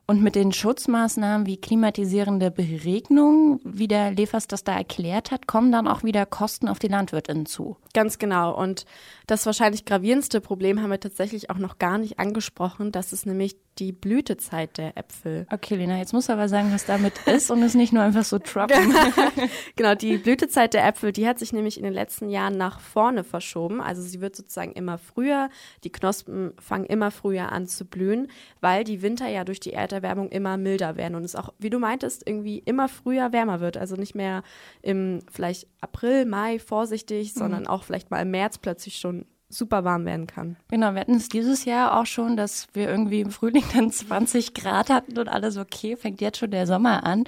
Und 0.08 0.22
mit 0.22 0.36
den 0.36 0.52
Schutzmaßnahmen 0.52 1.48
wie 1.48 1.58
klimatisierende 1.58 2.52
Beregnung, 2.52 3.60
wie 3.64 3.88
der 3.88 4.12
Lefers 4.12 4.48
das 4.48 4.64
da 4.64 4.76
erklärt 4.76 5.32
hat, 5.32 5.48
kommen 5.48 5.72
dann 5.72 5.88
auch 5.88 6.04
wieder 6.04 6.28
Kosten 6.28 6.68
auf 6.68 6.78
die 6.78 6.90
LandwirtInnen 6.90 7.48
zu. 7.48 7.78
Ganz 7.94 8.20
genau. 8.20 8.56
Und 8.56 8.86
das 9.26 9.48
wahrscheinlich 9.48 9.84
gravierendste 9.84 10.42
Problem 10.42 10.80
haben 10.82 10.92
wir 10.92 11.00
tatsächlich 11.00 11.50
auch 11.50 11.58
noch 11.58 11.80
gar 11.80 11.98
nicht 11.98 12.20
angesprochen. 12.20 12.92
Das 12.92 13.14
ist 13.14 13.26
nämlich 13.26 13.56
die 13.80 13.92
Blütezeit 13.92 14.78
der 14.78 14.98
Äpfel. 14.98 15.48
Okay, 15.52 15.76
Lena, 15.76 15.98
jetzt 15.98 16.14
musst 16.14 16.30
du 16.30 16.34
aber 16.34 16.48
sagen, 16.48 16.72
was 16.72 16.86
damit 16.86 17.14
ist 17.28 17.52
und 17.52 17.62
es 17.62 17.74
nicht 17.76 17.92
nur 17.92 18.04
einfach 18.04 18.24
so 18.24 18.38
droppen. 18.38 18.94
genau, 19.76 19.96
die 19.96 20.18
Blütezeit 20.18 20.74
der 20.74 20.88
Äpfel, 20.88 21.12
die 21.12 21.28
hat 21.28 21.40
sich 21.40 21.52
nämlich 21.52 21.78
in 21.78 21.84
den 21.84 21.94
letzten 21.94 22.30
Jahren 22.30 22.58
nach 22.58 22.80
vorne 22.80 23.24
verschoben. 23.24 23.82
Also 23.82 24.02
sie 24.02 24.22
wird 24.22 24.36
sozusagen 24.36 24.72
immer 24.72 24.98
früher, 24.98 25.50
die 25.84 25.92
Knospen 25.92 26.54
fangen 26.60 26.86
immer 26.86 27.12
früher 27.12 27.52
an 27.52 27.68
zu 27.68 27.86
blühen, 27.86 28.28
weil 28.62 28.84
die 28.84 29.02
Winter 29.02 29.28
ja 29.28 29.44
durch 29.44 29.60
die 29.60 29.74
Erderwärmung 29.96 30.30
immer 30.30 30.58
milder 30.58 30.98
werden 30.98 31.16
und 31.16 31.24
es 31.24 31.36
auch, 31.36 31.54
wie 31.60 31.70
du 31.70 31.80
meintest, 31.80 32.28
irgendwie 32.28 32.60
immer 32.60 32.88
früher 32.88 33.32
wärmer 33.32 33.60
wird. 33.60 33.78
Also 33.78 33.96
nicht 33.96 34.16
mehr 34.16 34.44
im 34.82 35.20
vielleicht 35.32 35.68
April, 35.82 36.26
Mai 36.26 36.60
vorsichtig, 36.60 37.34
mhm. 37.34 37.40
sondern 37.40 37.68
auch 37.68 37.84
vielleicht 37.84 38.12
mal 38.12 38.22
im 38.22 38.32
März 38.32 38.58
plötzlich 38.58 38.98
schon 38.98 39.26
super 39.48 39.84
warm 39.84 40.06
werden 40.06 40.28
kann. 40.28 40.58
Genau, 40.70 40.94
wir 40.94 41.02
hatten 41.02 41.16
es 41.16 41.30
dieses 41.30 41.66
Jahr 41.66 42.00
auch 42.00 42.06
schon, 42.06 42.36
dass 42.36 42.68
wir 42.74 42.90
irgendwie 42.90 43.22
im 43.22 43.32
Frühling 43.32 43.64
dann 43.74 43.92
20 43.92 44.54
Grad 44.54 44.90
hatten 44.90 45.18
und 45.18 45.30
alles 45.30 45.58
okay, 45.58 45.96
fängt 45.96 46.22
jetzt 46.22 46.40
schon 46.40 46.52
der 46.52 46.68
Sommer 46.68 47.04
an. 47.04 47.24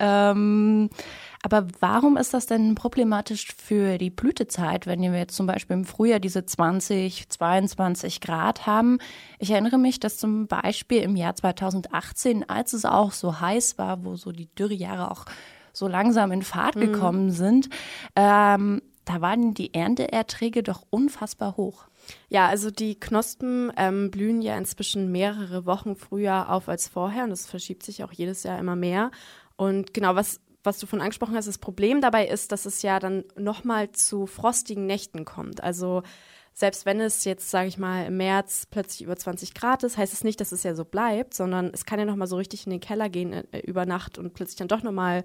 Ähm, 0.00 0.90
aber 1.42 1.68
warum 1.80 2.16
ist 2.16 2.34
das 2.34 2.46
denn 2.46 2.74
problematisch 2.74 3.48
für 3.56 3.98
die 3.98 4.10
Blütezeit, 4.10 4.86
wenn 4.86 5.00
wir 5.00 5.16
jetzt 5.16 5.36
zum 5.36 5.46
Beispiel 5.46 5.76
im 5.76 5.84
Frühjahr 5.84 6.20
diese 6.20 6.44
20, 6.44 7.28
22 7.28 8.20
Grad 8.20 8.66
haben? 8.66 8.98
Ich 9.38 9.50
erinnere 9.50 9.78
mich, 9.78 10.00
dass 10.00 10.16
zum 10.16 10.46
Beispiel 10.48 11.02
im 11.02 11.16
Jahr 11.16 11.34
2018, 11.34 12.48
als 12.48 12.72
es 12.72 12.84
auch 12.84 13.12
so 13.12 13.40
heiß 13.40 13.78
war, 13.78 14.04
wo 14.04 14.16
so 14.16 14.32
die 14.32 14.52
Dürrejahre 14.54 15.10
auch 15.10 15.26
so 15.72 15.86
langsam 15.86 16.32
in 16.32 16.42
Fahrt 16.42 16.76
mhm. 16.76 16.80
gekommen 16.80 17.30
sind, 17.30 17.68
ähm, 18.16 18.82
da 19.04 19.20
waren 19.22 19.54
die 19.54 19.72
Ernteerträge 19.72 20.62
doch 20.62 20.82
unfassbar 20.90 21.56
hoch. 21.56 21.86
Ja, 22.28 22.46
also 22.46 22.70
die 22.70 22.98
Knospen 22.98 23.72
ähm, 23.76 24.10
blühen 24.10 24.42
ja 24.42 24.56
inzwischen 24.56 25.10
mehrere 25.10 25.66
Wochen 25.66 25.96
früher 25.96 26.50
auf 26.50 26.68
als 26.68 26.88
vorher 26.88 27.24
und 27.24 27.30
das 27.30 27.46
verschiebt 27.46 27.82
sich 27.84 28.04
auch 28.04 28.12
jedes 28.12 28.42
Jahr 28.42 28.58
immer 28.58 28.76
mehr. 28.76 29.10
Und 29.56 29.94
genau, 29.94 30.14
was, 30.14 30.40
was 30.68 30.78
du 30.78 30.86
von 30.86 31.00
angesprochen 31.00 31.34
hast, 31.34 31.48
das 31.48 31.58
Problem 31.58 32.00
dabei 32.00 32.28
ist, 32.28 32.52
dass 32.52 32.66
es 32.66 32.82
ja 32.82 33.00
dann 33.00 33.24
nochmal 33.36 33.90
zu 33.92 34.26
frostigen 34.26 34.86
Nächten 34.86 35.24
kommt. 35.24 35.62
Also 35.62 36.02
selbst 36.58 36.86
wenn 36.86 37.00
es 37.00 37.24
jetzt, 37.24 37.50
sage 37.50 37.68
ich 37.68 37.78
mal, 37.78 38.06
im 38.06 38.16
März 38.16 38.66
plötzlich 38.68 39.02
über 39.02 39.16
20 39.16 39.54
Grad 39.54 39.84
ist, 39.84 39.96
heißt 39.96 40.12
es 40.12 40.24
nicht, 40.24 40.40
dass 40.40 40.50
es 40.50 40.64
ja 40.64 40.74
so 40.74 40.84
bleibt, 40.84 41.32
sondern 41.32 41.70
es 41.72 41.84
kann 41.84 42.00
ja 42.00 42.04
nochmal 42.04 42.26
so 42.26 42.36
richtig 42.36 42.66
in 42.66 42.70
den 42.70 42.80
Keller 42.80 43.08
gehen 43.08 43.32
äh, 43.32 43.60
über 43.60 43.86
Nacht 43.86 44.18
und 44.18 44.34
plötzlich 44.34 44.56
dann 44.56 44.66
doch 44.66 44.82
nochmal 44.82 45.22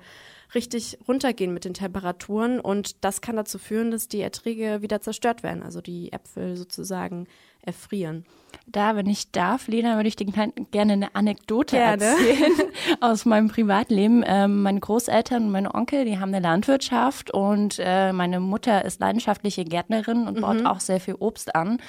richtig 0.54 1.00
runtergehen 1.08 1.52
mit 1.52 1.66
den 1.66 1.74
Temperaturen. 1.74 2.60
Und 2.60 3.04
das 3.04 3.22
kann 3.22 3.36
dazu 3.36 3.58
führen, 3.58 3.90
dass 3.90 4.08
die 4.08 4.22
Erträge 4.22 4.84
wieder 4.84 5.02
zerstört 5.02 5.42
werden, 5.42 5.64
also 5.64 5.82
die 5.82 6.14
Äpfel 6.14 6.56
sozusagen 6.56 7.26
erfrieren. 7.66 8.26
Da, 8.66 8.96
wenn 8.96 9.08
ich 9.08 9.32
darf, 9.32 9.68
Lena, 9.68 9.96
würde 9.96 10.08
ich 10.08 10.16
dir 10.16 10.26
gerne 10.26 10.94
eine 10.94 11.16
Anekdote 11.16 11.76
gerne. 11.76 12.04
erzählen 12.04 12.52
aus 13.02 13.26
meinem 13.26 13.50
Privatleben. 13.50 14.24
Ähm, 14.26 14.62
meine 14.62 14.80
Großeltern 14.80 15.46
und 15.46 15.52
meine 15.52 15.74
Onkel, 15.74 16.06
die 16.06 16.20
haben 16.20 16.34
eine 16.34 16.40
Landwirtschaft 16.40 17.32
und 17.32 17.78
äh, 17.80 18.14
meine 18.14 18.40
Mutter 18.40 18.86
ist 18.86 19.02
leidenschaftliche 19.02 19.66
Gärtnerin 19.66 20.28
und 20.28 20.38
mhm. 20.38 20.42
baut 20.42 20.66
auch 20.66 20.80
sehr 20.80 21.00
viel 21.00 21.16
Obst 21.16 21.56
an. 21.56 21.80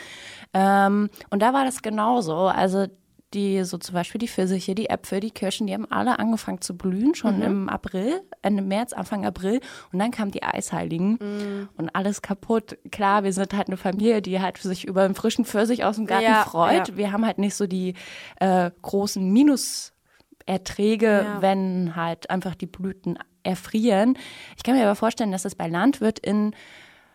Ähm, 0.52 1.10
und 1.30 1.42
da 1.42 1.52
war 1.52 1.64
das 1.64 1.82
genauso. 1.82 2.34
Also 2.34 2.86
die 3.34 3.64
so 3.64 3.78
zum 3.78 3.94
Beispiel 3.94 4.18
die 4.18 4.28
Pfirsiche, 4.28 4.74
die 4.74 4.88
Äpfel, 4.88 5.20
die 5.20 5.30
Kirschen, 5.30 5.66
die 5.66 5.74
haben 5.74 5.90
alle 5.90 6.18
angefangen 6.18 6.60
zu 6.60 6.76
blühen, 6.76 7.14
schon 7.14 7.36
mhm. 7.36 7.42
im 7.42 7.68
April, 7.68 8.22
Ende 8.42 8.62
März, 8.62 8.92
Anfang 8.92 9.26
April. 9.26 9.60
Und 9.92 9.98
dann 9.98 10.10
kamen 10.10 10.30
die 10.30 10.42
Eisheiligen 10.42 11.18
mhm. 11.20 11.68
und 11.76 11.94
alles 11.94 12.22
kaputt. 12.22 12.78
Klar, 12.90 13.24
wir 13.24 13.32
sind 13.32 13.52
halt 13.54 13.68
eine 13.68 13.76
Familie, 13.76 14.22
die 14.22 14.40
halt 14.40 14.58
sich 14.58 14.86
über 14.86 15.02
einen 15.02 15.14
frischen 15.14 15.44
Pfirsich 15.44 15.84
aus 15.84 15.96
dem 15.96 16.06
Garten 16.06 16.24
ja, 16.24 16.44
freut. 16.44 16.88
Ja. 16.88 16.96
Wir 16.96 17.12
haben 17.12 17.26
halt 17.26 17.38
nicht 17.38 17.54
so 17.54 17.66
die 17.66 17.94
äh, 18.40 18.70
großen 18.82 19.32
Minuserträge, 19.32 21.06
ja. 21.06 21.42
wenn 21.42 21.96
halt 21.96 22.30
einfach 22.30 22.54
die 22.54 22.66
Blüten 22.66 23.18
erfrieren. 23.42 24.16
Ich 24.56 24.62
kann 24.62 24.76
mir 24.76 24.84
aber 24.84 24.96
vorstellen, 24.96 25.32
dass 25.32 25.44
es 25.44 25.54
bei 25.54 25.68
LandwirtInnen 25.68 26.54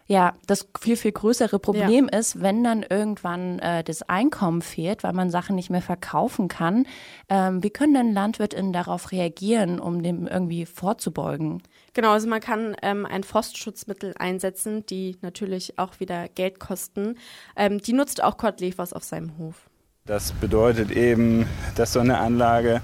ja, 0.10 0.34
das 0.48 0.68
viel, 0.82 0.98
viel 0.98 1.12
größere 1.12 1.60
Problem 1.60 2.10
ja. 2.12 2.18
ist, 2.18 2.42
wenn 2.42 2.64
dann 2.64 2.82
irgendwann 2.82 3.60
äh, 3.60 3.84
das 3.84 4.02
Einkommen 4.02 4.64
fehlt, 4.64 5.04
weil 5.04 5.14
man 5.14 5.30
Sachen 5.30 5.56
nicht 5.56 5.70
mehr 5.70 5.84
verkaufen 5.84 6.48
kann. 6.48 6.88
Ähm, 7.30 7.62
wie 7.62 7.70
können 7.70 7.94
denn 7.94 8.12
LandwirtInnen 8.12 8.74
darauf 8.74 9.12
reagieren, 9.12 9.80
um 9.80 10.02
dem 10.02 10.26
irgendwie 10.26 10.66
vorzubeugen? 10.66 11.62
Genau, 11.94 12.10
also 12.10 12.28
man 12.28 12.40
kann 12.40 12.76
ähm, 12.82 13.06
ein 13.06 13.24
Frostschutzmittel 13.24 14.16
einsetzen, 14.18 14.84
die 14.88 15.18
natürlich 15.22 15.78
auch 15.78 16.00
wieder 16.00 16.28
Geld 16.28 16.60
kosten. 16.60 17.16
Ähm, 17.56 17.80
die 17.80 17.94
nutzt 17.94 18.24
auch 18.24 18.38
Kurt 18.38 18.62
Levers 18.62 18.94
auf 18.94 19.04
seinem 19.04 19.38
Hof. 19.38 19.70
Das 20.08 20.32
bedeutet 20.32 20.90
eben, 20.90 21.46
dass 21.76 21.94
so 21.94 22.00
eine 22.00 22.18
Anlage 22.18 22.82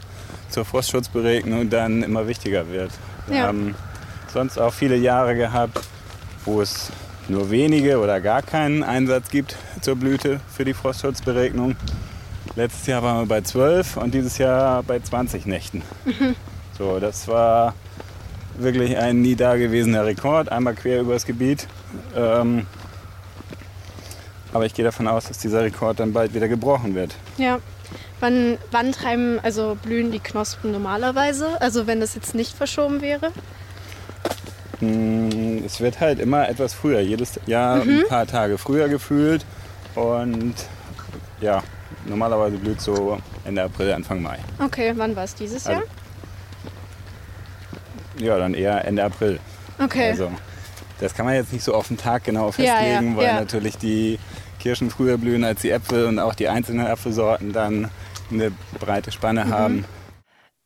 zur 0.50 0.63
Frostschutzberegnung 0.63 1.72
dann 1.72 2.03
immer 2.03 2.27
wichtiger 2.27 2.70
wird. 2.70 2.91
Wir 3.25 3.38
ja. 3.38 3.48
haben 3.48 3.74
sonst 4.32 4.60
auch 4.60 4.74
viele 4.74 4.96
Jahre 4.96 5.36
gehabt, 5.36 5.82
wo 6.46 6.62
es 6.62 6.91
nur 7.27 7.50
wenige 7.50 8.00
oder 8.00 8.22
gar 8.22 8.41
keinen 8.41 8.84
Einsatz 8.84 9.29
gibt 9.29 9.55
zur 9.82 9.96
Blüte 9.96 10.39
für 10.48 10.65
die 10.65 10.74
Frostschutzberegnung. 10.74 11.75
Letztes 12.55 12.88
Jahr 12.88 13.03
waren 13.03 13.22
wir 13.22 13.25
bei 13.25 13.41
12 13.41 13.98
und 13.98 14.13
dieses 14.13 14.38
Jahr 14.38 14.84
bei 14.84 15.00
20 15.00 15.46
Nächten. 15.46 15.82
Mhm. 16.05 16.36
So, 16.77 17.00
das 17.00 17.27
war 17.27 17.74
wirklich 18.58 18.98
ein 18.98 19.22
nie 19.22 19.36
dagewesener 19.36 20.05
Rekord, 20.05 20.51
einmal 20.51 20.75
quer 20.75 21.01
übers 21.01 21.25
Gebiet. 21.25 21.67
Ähm, 22.15 22.65
aber 24.53 24.65
ich 24.65 24.74
gehe 24.74 24.86
davon 24.86 25.08
aus, 25.08 25.25
dass 25.25 25.38
dieser 25.38 25.63
Rekord 25.63 26.00
dann 26.00 26.13
bald 26.13 26.34
wieder 26.34 26.48
gebrochen 26.48 26.96
wird. 26.96 27.15
Ja. 27.38 27.60
Wann, 28.22 28.58
wann 28.72 28.94
treiben, 28.94 29.39
also 29.44 29.77
blühen 29.84 30.12
die 30.12 30.20
Knospen 30.20 30.72
normalerweise? 30.72 31.62
Also 31.62 31.88
wenn 31.88 32.00
das 32.00 32.15
jetzt 32.15 32.34
nicht 32.34 32.55
verschoben 32.55 33.01
wäre? 33.01 33.32
Hm, 34.79 35.29
es 35.66 35.80
wird 35.80 36.00
halt 36.00 36.20
immer 36.20 36.48
etwas 36.48 36.74
früher, 36.74 37.00
jedes 37.00 37.40
Jahr 37.48 37.84
mhm. 37.84 38.02
ein 38.02 38.08
paar 38.08 38.28
Tage 38.28 38.58
früher 38.58 38.88
gefühlt. 38.88 39.46
Und 39.96 40.54
ja, 41.42 41.64
normalerweise 42.06 42.58
blüht 42.58 42.80
so 42.80 43.20
Ende 43.44 43.64
April, 43.64 43.94
Anfang 43.94 44.22
Mai. 44.22 44.38
Okay, 44.64 44.94
wann 44.96 45.16
war 45.16 45.24
es 45.24 45.36
dieses 45.36 45.66
also, 45.66 45.82
Jahr? 45.82 45.90
Ja, 48.20 48.38
dann 48.38 48.54
eher 48.54 48.86
Ende 48.86 49.04
April. 49.04 49.40
Okay. 49.82 50.12
Also, 50.12 50.32
das 51.00 51.14
kann 51.14 51.26
man 51.26 51.36
jetzt 51.36 51.52
nicht 51.52 51.64
so 51.64 51.74
auf 51.74 51.90
den 51.90 51.98
Tag 51.98 52.24
genau 52.24 52.52
festlegen, 52.52 52.72
ja, 52.72 53.02
ja, 53.02 53.18
weil 53.18 53.26
ja. 53.26 53.34
natürlich 53.40 53.78
die 53.78 54.20
Kirschen 54.60 54.90
früher 54.90 55.18
blühen 55.18 55.44
als 55.44 55.62
die 55.62 55.72
Äpfel 55.72 56.06
und 56.06 56.20
auch 56.20 56.34
die 56.34 56.48
einzelnen 56.48 56.88
Apfelsorten 56.88 57.52
dann 57.52 57.90
eine 58.32 58.52
breite 58.80 59.12
Spanne 59.12 59.46
mhm. 59.46 59.50
haben. 59.50 59.86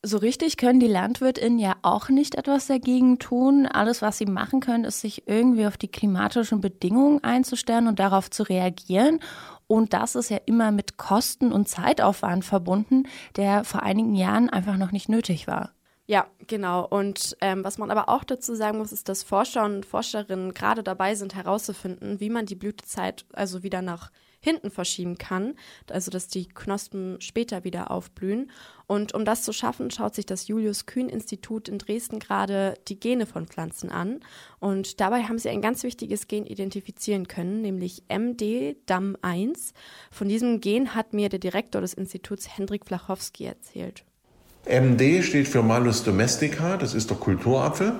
So 0.01 0.18
richtig 0.18 0.56
können 0.56 0.79
die 0.79 0.88
LandwirtInnen 0.88 1.60
ja 1.60 1.75
auch 1.82 2.08
nicht 2.08 2.36
etwas 2.36 2.68
dagegen 2.68 3.20
tun. 3.20 3.65
Alles, 3.65 4.01
was 4.01 4.18
sie 4.18 4.25
machen 4.25 4.62
können, 4.62 4.86
ist 4.86 5.01
sich 5.01 5.27
irgendwie 5.27 5.68
auf 5.68 5.75
die 5.75 5.89
klimatischen 5.89 6.62
Bedingungen 6.62 7.22
einzustellen 7.22 7.88
und 7.88 8.00
darauf 8.00 8.29
zu 8.29 8.44
reagieren. 8.44 9.20
Und 9.68 9.94
das 9.94 10.15
ist 10.15 10.29
ja 10.29 10.39
immer 10.46 10.72
mit 10.72 10.96
Kosten 10.98 11.51
und 11.51 11.68
Zeitaufwand 11.68 12.46
verbunden, 12.46 13.03
der 13.36 13.65
vor 13.65 13.84
einigen 13.84 14.15
Jahren 14.15 14.50
einfach 14.50 14.77
noch 14.77 14.94
nicht 14.94 15.10
nötig 15.10 15.48
war. 15.48 15.74
Ja, 16.08 16.27
genau. 16.48 16.88
Und 16.88 17.38
ähm, 17.41 17.63
was 17.65 17.77
man 17.77 17.91
aber 17.91 18.08
auch 18.08 18.24
dazu 18.24 18.56
sagen 18.56 18.77
muss, 18.79 18.94
ist, 18.94 19.10
dass 19.10 19.22
Forscher 19.22 19.65
und 19.65 19.86
Forscherinnen 19.86 20.53
gerade 20.53 20.82
dabei 20.82 21.13
sind, 21.13 21.36
herauszufinden, 21.36 22.20
wie 22.22 22.29
man 22.29 22.46
die 22.46 22.56
Blütezeit 22.56 23.25
also 23.34 23.63
wieder 23.63 23.82
nach 23.82 24.12
hinten 24.39 24.72
verschieben 24.72 25.17
kann, 25.17 25.55
also 25.89 26.12
dass 26.12 26.27
die 26.27 26.48
Knospen 26.48 27.19
später 27.22 27.63
wieder 27.63 27.91
aufblühen. 27.91 28.51
Und 28.88 29.13
um 29.13 29.25
das 29.25 29.43
zu 29.43 29.53
schaffen, 29.53 29.91
schaut 29.91 30.15
sich 30.15 30.25
das 30.25 30.48
Julius 30.48 30.86
Kühn 30.86 31.10
Institut 31.10 31.67
in 31.67 31.77
Dresden 31.77 32.19
gerade 32.19 32.74
die 32.88 33.00
Gene 33.00 33.25
von 33.25 33.48
Pflanzen 33.48 33.89
an. 33.89 34.19
Und 34.60 35.00
dabei 35.00 35.24
haben 35.24 35.38
sie 35.38 35.50
ein 35.50 35.62
ganz 35.62 35.84
wichtiges 35.84 36.27
Gen 36.27 36.46
identifizieren 36.46 37.27
können, 37.27 37.62
nämlich 37.62 38.03
MD-DAM1. 38.10 39.74
Von 40.12 40.27
diesem 40.27 40.62
Gen 40.62 40.96
hat 40.96 41.13
mir 41.13 41.29
der 41.29 41.39
Direktor 41.39 41.81
des 41.81 41.93
Instituts 41.93 42.58
Hendrik 42.58 42.86
Flachowski 42.86 43.46
erzählt. 43.46 44.03
MD 44.65 45.24
steht 45.24 45.48
für 45.48 45.63
Malus 45.63 46.03
domestica, 46.03 46.77
das 46.77 46.93
ist 46.93 47.10
der 47.10 47.17
Kulturapfel. 47.17 47.93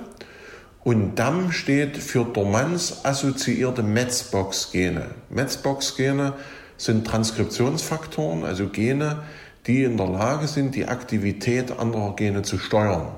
Und 0.82 1.18
DAM 1.18 1.52
steht 1.52 1.98
für 1.98 2.24
Dormanz-assoziierte 2.24 3.82
Metzbox-Gene. 3.82 5.06
Metzbox-Gene 5.28 6.32
sind 6.78 7.06
Transkriptionsfaktoren, 7.06 8.44
also 8.44 8.68
Gene, 8.68 9.22
die 9.66 9.84
in 9.84 9.98
der 9.98 10.06
Lage 10.06 10.48
sind, 10.48 10.74
die 10.74 10.86
Aktivität 10.86 11.78
anderer 11.78 12.16
Gene 12.16 12.40
zu 12.42 12.58
steuern. 12.58 13.08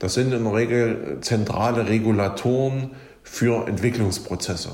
Das 0.00 0.14
sind 0.14 0.32
in 0.32 0.42
der 0.42 0.52
Regel 0.52 1.18
zentrale 1.20 1.88
Regulatoren 1.88 2.90
für 3.22 3.68
Entwicklungsprozesse. 3.68 4.70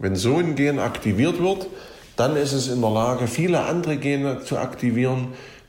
Wenn 0.00 0.16
so 0.16 0.38
ein 0.38 0.56
Gen 0.56 0.80
aktiviert 0.80 1.40
wird, 1.40 1.68
dann 2.16 2.34
ist 2.34 2.52
es 2.52 2.68
in 2.68 2.80
der 2.80 2.90
Lage, 2.90 3.28
viele 3.28 3.60
andere 3.60 3.98
Gene 3.98 4.42
zu 4.42 4.58
aktivieren, 4.58 5.28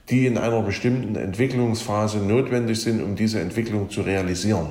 die 0.10 0.26
in 0.26 0.40
einer 0.40 0.64
bestimmten 0.64 1.16
Entwicklungsphase 1.16 2.18
notwendig 2.18 2.82
sind, 2.82 3.04
um 3.04 3.16
diese 3.16 3.40
Entwicklung 3.40 3.92
zu 3.92 4.02
realisieren. 4.02 4.70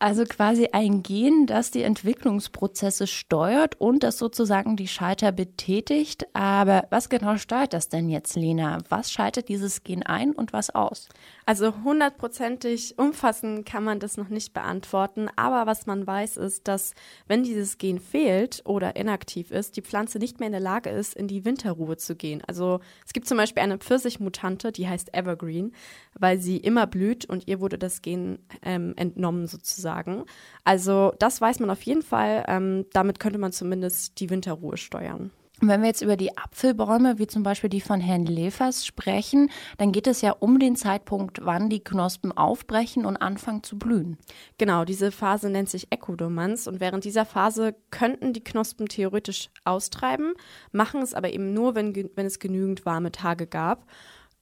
Also 0.00 0.24
quasi 0.24 0.68
ein 0.72 1.02
Gen, 1.02 1.46
das 1.46 1.72
die 1.72 1.82
Entwicklungsprozesse 1.82 3.08
steuert 3.08 3.80
und 3.80 4.04
das 4.04 4.16
sozusagen 4.16 4.76
die 4.76 4.86
Schalter 4.86 5.32
betätigt. 5.32 6.24
Aber 6.34 6.86
was 6.90 7.08
genau 7.08 7.36
steuert 7.36 7.72
das 7.72 7.88
denn 7.88 8.08
jetzt, 8.08 8.36
Lena? 8.36 8.78
Was 8.90 9.10
schaltet 9.10 9.48
dieses 9.48 9.82
Gen 9.82 10.04
ein 10.04 10.32
und 10.32 10.52
was 10.52 10.70
aus? 10.70 11.08
Also 11.48 11.72
hundertprozentig 11.82 12.98
umfassend 12.98 13.64
kann 13.64 13.82
man 13.82 14.00
das 14.00 14.18
noch 14.18 14.28
nicht 14.28 14.52
beantworten, 14.52 15.30
aber 15.34 15.64
was 15.64 15.86
man 15.86 16.06
weiß 16.06 16.36
ist, 16.36 16.68
dass 16.68 16.92
wenn 17.26 17.42
dieses 17.42 17.78
Gen 17.78 18.00
fehlt 18.00 18.60
oder 18.66 18.96
inaktiv 18.96 19.50
ist, 19.50 19.78
die 19.78 19.80
Pflanze 19.80 20.18
nicht 20.18 20.40
mehr 20.40 20.48
in 20.48 20.52
der 20.52 20.60
Lage 20.60 20.90
ist, 20.90 21.14
in 21.14 21.26
die 21.26 21.46
Winterruhe 21.46 21.96
zu 21.96 22.16
gehen. 22.16 22.42
Also 22.46 22.80
es 23.06 23.14
gibt 23.14 23.26
zum 23.26 23.38
Beispiel 23.38 23.62
eine 23.62 23.78
Pfirsichmutante, 23.78 24.72
die 24.72 24.88
heißt 24.88 25.14
Evergreen, 25.14 25.72
weil 26.18 26.38
sie 26.38 26.58
immer 26.58 26.86
blüht 26.86 27.24
und 27.24 27.48
ihr 27.48 27.60
wurde 27.60 27.78
das 27.78 28.02
Gen 28.02 28.40
ähm, 28.60 28.92
entnommen 28.96 29.46
sozusagen. 29.46 30.24
Also 30.64 31.14
das 31.18 31.40
weiß 31.40 31.60
man 31.60 31.70
auf 31.70 31.80
jeden 31.80 32.02
Fall. 32.02 32.44
Ähm, 32.46 32.84
damit 32.92 33.20
könnte 33.20 33.38
man 33.38 33.52
zumindest 33.52 34.20
die 34.20 34.28
Winterruhe 34.28 34.76
steuern. 34.76 35.30
Wenn 35.60 35.80
wir 35.80 35.88
jetzt 35.88 36.02
über 36.02 36.16
die 36.16 36.38
Apfelbäume, 36.38 37.18
wie 37.18 37.26
zum 37.26 37.42
Beispiel 37.42 37.68
die 37.68 37.80
von 37.80 38.00
Herrn 38.00 38.26
Lefers, 38.26 38.86
sprechen, 38.86 39.50
dann 39.76 39.90
geht 39.90 40.06
es 40.06 40.20
ja 40.20 40.30
um 40.30 40.60
den 40.60 40.76
Zeitpunkt, 40.76 41.40
wann 41.42 41.68
die 41.68 41.82
Knospen 41.82 42.30
aufbrechen 42.30 43.04
und 43.04 43.16
anfangen 43.16 43.64
zu 43.64 43.76
blühen. 43.76 44.18
Genau, 44.58 44.84
diese 44.84 45.10
Phase 45.10 45.50
nennt 45.50 45.68
sich 45.68 45.88
Ekodomanz 45.90 46.68
und 46.68 46.78
während 46.78 47.04
dieser 47.04 47.24
Phase 47.24 47.74
könnten 47.90 48.32
die 48.32 48.44
Knospen 48.44 48.86
theoretisch 48.86 49.50
austreiben, 49.64 50.34
machen 50.70 51.02
es 51.02 51.12
aber 51.12 51.32
eben 51.32 51.54
nur, 51.54 51.74
wenn, 51.74 51.92
wenn 52.14 52.26
es 52.26 52.38
genügend 52.38 52.86
warme 52.86 53.10
Tage 53.10 53.48
gab. 53.48 53.84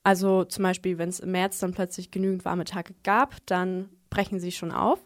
Also 0.03 0.43
zum 0.43 0.63
Beispiel, 0.63 0.99
wenn 0.99 1.09
es 1.09 1.19
im 1.19 1.31
März 1.31 1.57
dann 1.57 1.73
plötzlich 1.73 2.11
genügend 2.11 2.45
warme 2.45 2.63
Tage 2.63 2.93
gab, 3.03 3.37
dann 3.47 3.89
brechen 4.11 4.39
sie 4.39 4.51
schon 4.51 4.71
auf. 4.71 4.99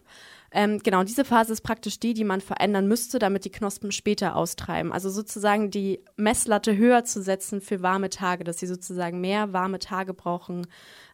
Ähm, 0.52 0.78
genau, 0.80 1.02
diese 1.02 1.24
Phase 1.24 1.52
ist 1.52 1.62
praktisch 1.62 1.98
die, 1.98 2.14
die 2.14 2.24
man 2.24 2.40
verändern 2.40 2.86
müsste, 2.86 3.18
damit 3.18 3.44
die 3.44 3.50
Knospen 3.50 3.90
später 3.90 4.36
austreiben. 4.36 4.92
Also 4.92 5.08
sozusagen 5.10 5.70
die 5.70 6.00
Messlatte 6.16 6.76
höher 6.76 7.04
zu 7.04 7.22
setzen 7.22 7.60
für 7.60 7.82
warme 7.82 8.10
Tage, 8.10 8.44
dass 8.44 8.58
sie 8.58 8.66
sozusagen 8.66 9.20
mehr 9.20 9.52
warme 9.52 9.78
Tage 9.78 10.12
brauchen, 10.12 10.66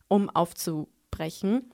um 0.09 0.29
aufzubrechen. 0.29 1.73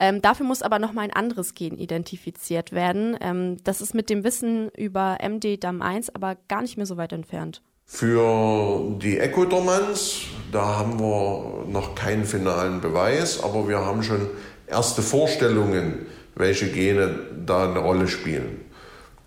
Ähm, 0.00 0.22
dafür 0.22 0.46
muss 0.46 0.62
aber 0.62 0.78
nochmal 0.78 1.04
ein 1.04 1.12
anderes 1.12 1.54
Gen 1.54 1.76
identifiziert 1.76 2.72
werden. 2.72 3.16
Ähm, 3.20 3.58
das 3.62 3.80
ist 3.80 3.94
mit 3.94 4.08
dem 4.08 4.24
Wissen 4.24 4.70
über 4.70 5.18
MD-DAM1 5.20 6.10
aber 6.14 6.36
gar 6.48 6.62
nicht 6.62 6.76
mehr 6.76 6.86
so 6.86 6.96
weit 6.96 7.12
entfernt. 7.12 7.62
Für 7.84 8.96
die 9.02 9.18
Ekodormanz, 9.18 10.22
da 10.50 10.78
haben 10.78 10.98
wir 10.98 11.66
noch 11.68 11.94
keinen 11.94 12.24
finalen 12.24 12.80
Beweis, 12.80 13.42
aber 13.42 13.68
wir 13.68 13.84
haben 13.84 14.02
schon 14.02 14.30
erste 14.66 15.02
Vorstellungen, 15.02 16.06
welche 16.34 16.70
Gene 16.70 17.14
da 17.46 17.68
eine 17.68 17.78
Rolle 17.78 18.08
spielen. 18.08 18.60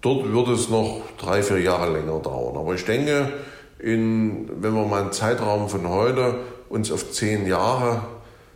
Dort 0.01 0.31
wird 0.31 0.47
es 0.49 0.69
noch 0.69 1.01
drei, 1.17 1.41
vier 1.41 1.59
Jahre 1.59 1.91
länger 1.91 2.19
dauern. 2.19 2.57
Aber 2.57 2.75
ich 2.75 2.85
denke, 2.85 3.31
in, 3.79 4.49
wenn 4.61 4.73
wir 4.73 4.85
mal 4.85 5.01
einen 5.01 5.11
Zeitraum 5.11 5.69
von 5.69 5.89
heute 5.89 6.39
uns 6.69 6.91
auf 6.91 7.11
zehn 7.11 7.47
Jahre 7.47 8.03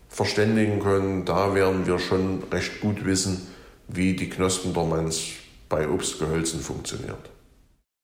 verständigen 0.09 0.79
können, 0.79 1.25
da 1.25 1.55
werden 1.55 1.85
wir 1.85 1.99
schon 1.99 2.43
recht 2.51 2.81
gut 2.81 3.05
wissen, 3.05 3.47
wie 3.87 4.15
die 4.15 4.29
Knospendormanz 4.29 5.23
bei 5.69 5.87
Obstgehölzen 5.87 6.59
funktioniert. 6.59 7.29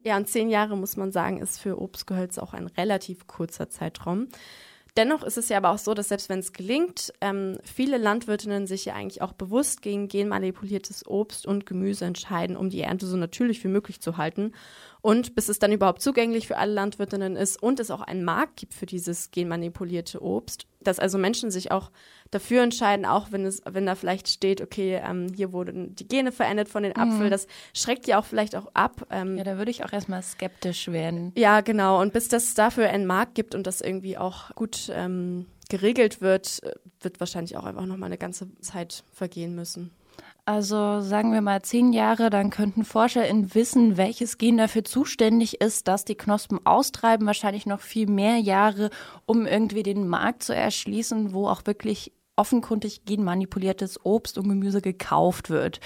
Ja, 0.04 0.18
und 0.18 0.28
zehn 0.28 0.50
Jahre 0.50 0.78
muss 0.78 0.98
man 0.98 1.12
sagen, 1.12 1.40
ist 1.40 1.60
für 1.60 1.82
Obstgehölze 1.82 2.42
auch 2.42 2.54
ein 2.54 2.68
relativ 2.68 3.26
kurzer 3.26 3.70
Zeitraum. 3.70 4.28
Dennoch 4.98 5.24
ist 5.24 5.38
es 5.38 5.50
ja 5.50 5.58
aber 5.58 5.72
auch 5.72 5.78
so, 5.78 5.94
dass 5.94 6.08
selbst 6.08 6.30
wenn 6.30 6.40
es 6.40 6.54
gelingt, 6.54 7.12
ähm, 7.20 7.58
viele 7.64 7.98
Landwirtinnen 7.98 8.66
sich 8.66 8.86
ja 8.86 8.94
eigentlich 8.94 9.22
auch 9.22 9.34
bewusst 9.34 9.82
gegen 9.82 10.08
genmanipuliertes 10.08 11.06
Obst 11.06 11.46
und 11.46 11.66
Gemüse 11.66 12.06
entscheiden, 12.06 12.56
um 12.56 12.70
die 12.70 12.82
Ernte 12.82 13.06
so 13.06 13.18
natürlich 13.18 13.62
wie 13.66 13.68
möglich 13.68 14.00
zu 14.00 14.16
halten. 14.16 14.54
Und 15.06 15.36
bis 15.36 15.50
es 15.50 15.60
dann 15.60 15.72
überhaupt 15.72 16.02
zugänglich 16.02 16.48
für 16.48 16.58
alle 16.58 16.74
Landwirtinnen 16.74 17.36
ist 17.36 17.62
und 17.62 17.80
es 17.80 17.92
auch 17.92 18.02
einen 18.02 18.24
Markt 18.24 18.56
gibt 18.56 18.74
für 18.74 18.88
dieses 18.88 19.30
genmanipulierte 19.30 20.20
Obst, 20.20 20.66
dass 20.82 20.98
also 20.98 21.20
Menschen 21.20 21.52
sich 21.52 21.70
auch 21.70 21.92
dafür 22.32 22.64
entscheiden, 22.64 23.06
auch 23.06 23.32
wenn 23.32 23.46
es, 23.46 23.62
wenn 23.70 23.86
da 23.86 23.94
vielleicht 23.94 24.28
steht, 24.30 24.62
okay, 24.62 25.00
ähm, 25.08 25.28
hier 25.32 25.54
wurden 25.54 25.96
die 25.96 26.08
Gene 26.08 26.32
verändert 26.32 26.70
von 26.70 26.82
den 26.82 26.94
mhm. 26.98 27.04
Apfel, 27.04 27.28
mhm. 27.28 27.30
das 27.30 27.46
schreckt 27.76 28.08
ja 28.08 28.18
auch 28.18 28.26
vielleicht 28.26 28.56
auch 28.56 28.66
ab. 28.74 29.06
Ähm, 29.12 29.38
ja, 29.38 29.44
da 29.44 29.60
würde 29.60 29.70
ich 29.70 29.86
auch 29.86 29.94
erstmal 29.94 30.24
skeptisch 30.24 30.88
werden. 30.88 31.34
Ja, 31.38 31.62
genau. 31.62 32.02
Und 32.02 32.12
bis 32.12 32.28
das 32.28 32.56
dafür 32.56 32.90
einen 32.90 33.06
Markt 33.06 33.36
gibt 33.36 33.54
und 33.54 33.68
das 33.68 33.82
irgendwie 33.82 34.18
auch 34.18 34.56
gut 34.56 34.92
ähm, 34.92 35.46
geregelt 35.70 36.22
wird, 36.22 36.62
wird 37.02 37.20
wahrscheinlich 37.20 37.58
auch 37.58 37.66
einfach 37.66 37.86
nochmal 37.86 38.08
eine 38.08 38.18
ganze 38.18 38.48
Zeit 38.60 39.04
vergehen 39.14 39.54
müssen. 39.54 39.92
Also 40.48 41.02
sagen 41.02 41.34
wir 41.34 41.42
mal 41.42 41.64
zehn 41.64 41.92
Jahre, 41.92 42.30
dann 42.30 42.52
könnten 42.52 42.86
ForscherInnen 42.86 43.56
wissen, 43.56 43.98
welches 43.98 44.38
Gen 44.38 44.58
dafür 44.58 44.84
zuständig 44.84 45.60
ist, 45.60 45.88
dass 45.88 46.06
die 46.06 46.14
Knospen 46.14 46.64
austreiben. 46.68 47.26
Wahrscheinlich 47.26 47.66
noch 47.66 47.82
viel 47.82 48.06
mehr 48.08 48.38
Jahre, 48.38 48.92
um 49.26 49.48
irgendwie 49.48 49.82
den 49.82 50.08
Markt 50.08 50.44
zu 50.44 50.54
erschließen, 50.54 51.34
wo 51.34 51.48
auch 51.48 51.66
wirklich 51.66 52.12
offenkundig 52.36 53.06
genmanipuliertes 53.06 54.04
Obst 54.04 54.38
und 54.38 54.50
Gemüse 54.50 54.82
gekauft 54.82 55.50
wird. 55.50 55.80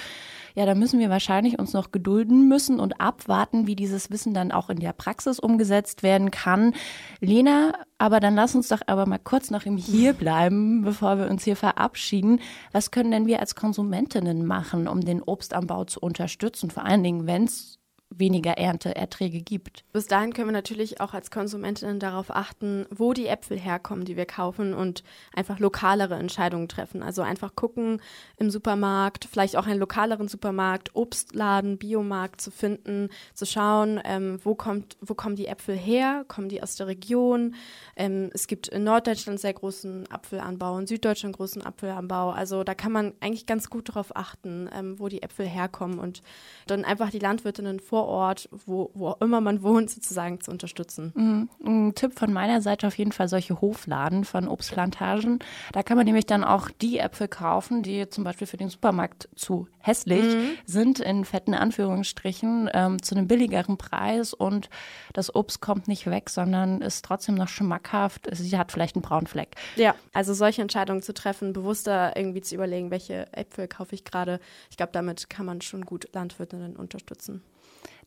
Ja, 0.56 0.66
da 0.66 0.76
müssen 0.76 1.00
wir 1.00 1.10
wahrscheinlich 1.10 1.58
uns 1.60 1.74
noch 1.74 1.92
gedulden 1.92 2.48
müssen 2.48 2.80
und 2.80 3.00
abwarten, 3.00 3.68
wie 3.68 3.76
dieses 3.76 4.12
Wissen 4.12 4.34
dann 4.34 4.52
auch 4.52 4.70
in 4.70 4.80
der 4.80 4.94
Praxis 4.94 5.40
umgesetzt 5.40 6.04
werden 6.04 6.32
kann. 6.32 6.74
Lena, 7.22 7.74
aber 7.98 8.20
dann 8.20 8.36
lass 8.36 8.56
uns 8.56 8.68
doch 8.68 8.82
aber 8.88 9.06
mal 9.06 9.20
kurz 9.20 9.52
noch 9.52 9.66
im 9.66 9.78
Hier 9.78 10.14
bleiben, 10.14 10.82
bevor 10.82 11.18
wir 11.18 11.30
uns 11.30 11.44
hier 11.44 11.56
verabschieden. 11.56 12.42
Was 12.72 12.92
können 12.92 13.12
denn 13.12 13.28
wir 13.28 13.40
als 13.40 13.56
Konsumentinnen 13.56 14.46
machen, 14.46 14.88
um 14.88 15.02
den 15.02 15.22
Obstanbau 15.22 15.86
zu 15.86 16.00
unterstützen? 16.00 16.72
Vor 16.72 16.86
allen 16.86 17.04
Dingen, 17.04 17.28
wenn 17.28 17.46
es 17.46 17.79
weniger 18.10 18.58
Ernteerträge 18.58 19.42
gibt. 19.42 19.84
Bis 19.94 20.08
dahin 20.08 20.34
können 20.34 20.48
wir 20.48 20.54
natürlich 20.54 21.00
auch 21.00 21.14
als 21.14 21.30
Konsumentinnen 21.30 22.00
darauf 22.00 22.36
achten, 22.36 22.86
wo 22.90 23.14
die 23.14 23.28
Äpfel 23.28 23.58
herkommen, 23.58 24.06
die 24.06 24.18
wir 24.18 24.26
kaufen 24.26 24.74
und 24.74 25.04
einfach 25.34 25.60
lokalere 25.60 26.16
Entscheidungen 26.16 26.68
treffen. 26.68 27.04
Also 27.04 27.22
einfach 27.22 27.56
gucken 27.56 28.02
im 28.38 28.50
Supermarkt, 28.50 29.28
vielleicht 29.32 29.56
auch 29.56 29.68
einen 29.68 29.80
lokaleren 29.80 30.28
Supermarkt, 30.28 30.96
Obstladen, 30.96 31.78
Biomarkt 31.78 32.42
zu 32.42 32.50
finden, 32.50 33.10
zu 33.36 33.46
schauen, 33.46 34.02
ähm, 34.04 34.40
wo, 34.44 34.56
kommt, 34.56 34.98
wo 35.02 35.14
kommen 35.14 35.36
die 35.36 35.48
Äpfel 35.48 35.78
her, 35.78 36.26
kommen 36.28 36.50
die 36.50 36.64
aus 36.64 36.76
der 36.76 36.88
Region. 36.88 37.56
Ähm, 37.96 38.32
es 38.34 38.48
gibt 38.48 38.68
in 38.68 38.84
Norddeutschland 38.84 39.40
sehr 39.40 39.54
großen 39.54 40.12
Apfelanbau, 40.12 40.80
in 40.80 40.88
Süddeutschland 40.88 41.36
großen 41.36 41.62
Apfelanbau. 41.62 42.32
Also 42.32 42.64
da 42.64 42.74
kann 42.74 42.92
man 42.92 43.14
eigentlich 43.20 43.46
ganz 43.46 43.70
gut 43.70 43.90
darauf 43.90 44.16
achten, 44.16 44.68
ähm, 44.74 45.00
wo 45.00 45.10
die 45.10 45.22
Äpfel 45.22 45.46
herkommen 45.46 46.00
und 46.00 46.24
dann 46.66 46.86
einfach 46.86 47.12
die 47.12 47.20
Landwirtinnen 47.20 47.80
vor 47.80 47.99
vor 48.00 48.08
Ort, 48.08 48.48
wo, 48.66 48.92
wo 48.94 49.12
immer 49.20 49.42
man 49.42 49.62
wohnt, 49.62 49.90
sozusagen 49.90 50.40
zu 50.40 50.52
unterstützen. 50.52 51.12
Mhm. 51.16 51.50
Ein 51.66 51.96
Tipp 51.96 52.18
von 52.18 52.32
meiner 52.32 52.62
Seite 52.62 52.88
auf 52.88 52.98
jeden 52.98 53.12
Fall 53.12 53.28
solche 53.28 53.60
Hofladen 53.60 54.24
von 54.24 54.48
Obstplantagen. 54.48 55.40
Da 55.74 55.84
kann 55.84 55.98
man 55.98 56.06
nämlich 56.06 56.26
dann 56.26 56.46
auch 56.46 56.70
die 56.82 57.00
Äpfel 57.00 57.28
kaufen, 57.28 57.84
die 57.84 58.08
zum 58.10 58.24
Beispiel 58.24 58.48
für 58.48 58.56
den 58.56 58.70
Supermarkt 58.70 59.28
zu 59.36 59.68
hässlich 59.80 60.24
mhm. 60.24 60.58
sind, 60.66 61.00
in 61.02 61.26
fetten 61.26 61.54
Anführungsstrichen, 61.54 62.70
ähm, 62.74 63.02
zu 63.02 63.16
einem 63.16 63.28
billigeren 63.28 63.78
Preis 63.78 64.34
und 64.34 64.70
das 65.12 65.34
Obst 65.36 65.60
kommt 65.60 65.90
nicht 65.90 66.06
weg, 66.06 66.30
sondern 66.30 66.82
ist 66.82 67.04
trotzdem 67.04 67.36
noch 67.36 67.50
schmackhaft. 67.50 68.30
Sie 68.32 68.58
hat 68.58 68.72
vielleicht 68.72 68.96
einen 68.96 69.02
braunen 69.02 69.28
Fleck. 69.28 69.56
Ja, 69.76 69.96
also 70.14 70.34
solche 70.34 70.62
Entscheidungen 70.62 71.02
zu 71.02 71.14
treffen, 71.14 71.52
bewusster 71.52 72.16
irgendwie 72.16 72.42
zu 72.42 72.56
überlegen, 72.56 72.92
welche 72.92 73.32
Äpfel 73.34 73.68
kaufe 73.68 73.96
ich 73.96 74.06
gerade. 74.06 74.40
Ich 74.70 74.78
glaube, 74.78 74.94
damit 74.94 75.30
kann 75.30 75.46
man 75.46 75.60
schon 75.60 75.86
gut 75.86 76.08
Landwirtinnen 76.14 76.78
unterstützen. 76.78 77.42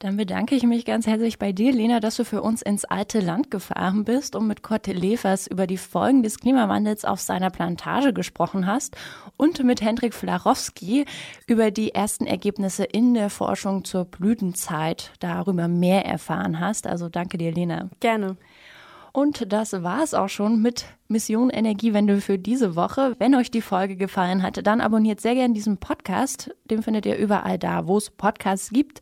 Dann 0.03 0.17
bedanke 0.17 0.57
ich 0.57 0.65
mich 0.65 0.85
ganz 0.85 1.07
herzlich 1.07 1.39
bei 1.39 1.53
dir, 1.53 1.73
Lena, 1.73 2.01
dass 2.01 2.17
du 2.17 2.25
für 2.25 2.43
uns 2.43 2.61
ins 2.61 2.85
alte 2.85 3.21
Land 3.21 3.53
gefahren 3.53 4.03
bist 4.03 4.35
und 4.35 4.49
mit 4.49 4.63
Kurt 4.65 4.89
Levers 4.89 5.47
über 5.47 5.69
die 5.69 5.77
Folgen 5.77 6.25
des 6.25 6.41
Klimawandels 6.41 7.05
auf 7.05 7.21
seiner 7.21 7.51
Plantage 7.51 8.13
gesprochen 8.13 8.67
hast 8.67 8.97
und 9.37 9.63
mit 9.63 9.81
Hendrik 9.81 10.13
Flarowski 10.13 11.05
über 11.47 11.71
die 11.71 11.95
ersten 11.95 12.27
Ergebnisse 12.27 12.83
in 12.83 13.15
der 13.15 13.31
Forschung 13.31 13.85
zur 13.85 14.05
Blütenzeit 14.05 15.13
darüber 15.21 15.69
mehr 15.69 16.05
erfahren 16.05 16.59
hast. 16.59 16.89
Also 16.89 17.09
danke 17.09 17.39
dir, 17.39 17.53
Lena. 17.53 17.89
Gerne. 18.01 18.37
Und 19.13 19.53
das 19.53 19.75
war 19.83 20.03
es 20.03 20.15
auch 20.15 20.31
schon 20.31 20.63
mit 20.63 20.87
Mission 21.07 21.51
Energiewende 21.51 22.23
für 22.23 22.39
diese 22.39 22.75
Woche. 22.77 23.15
Wenn 23.19 23.35
euch 23.35 23.51
die 23.51 23.61
Folge 23.61 23.97
gefallen 23.97 24.43
hat, 24.43 24.67
dann 24.67 24.81
abonniert 24.81 25.21
sehr 25.21 25.35
gerne 25.35 25.53
diesen 25.53 25.77
Podcast. 25.77 26.51
Den 26.65 26.83
findet 26.83 27.05
ihr 27.05 27.19
überall 27.19 27.59
da, 27.59 27.87
wo 27.87 27.99
es 27.99 28.11
Podcasts 28.11 28.71
gibt. 28.71 29.01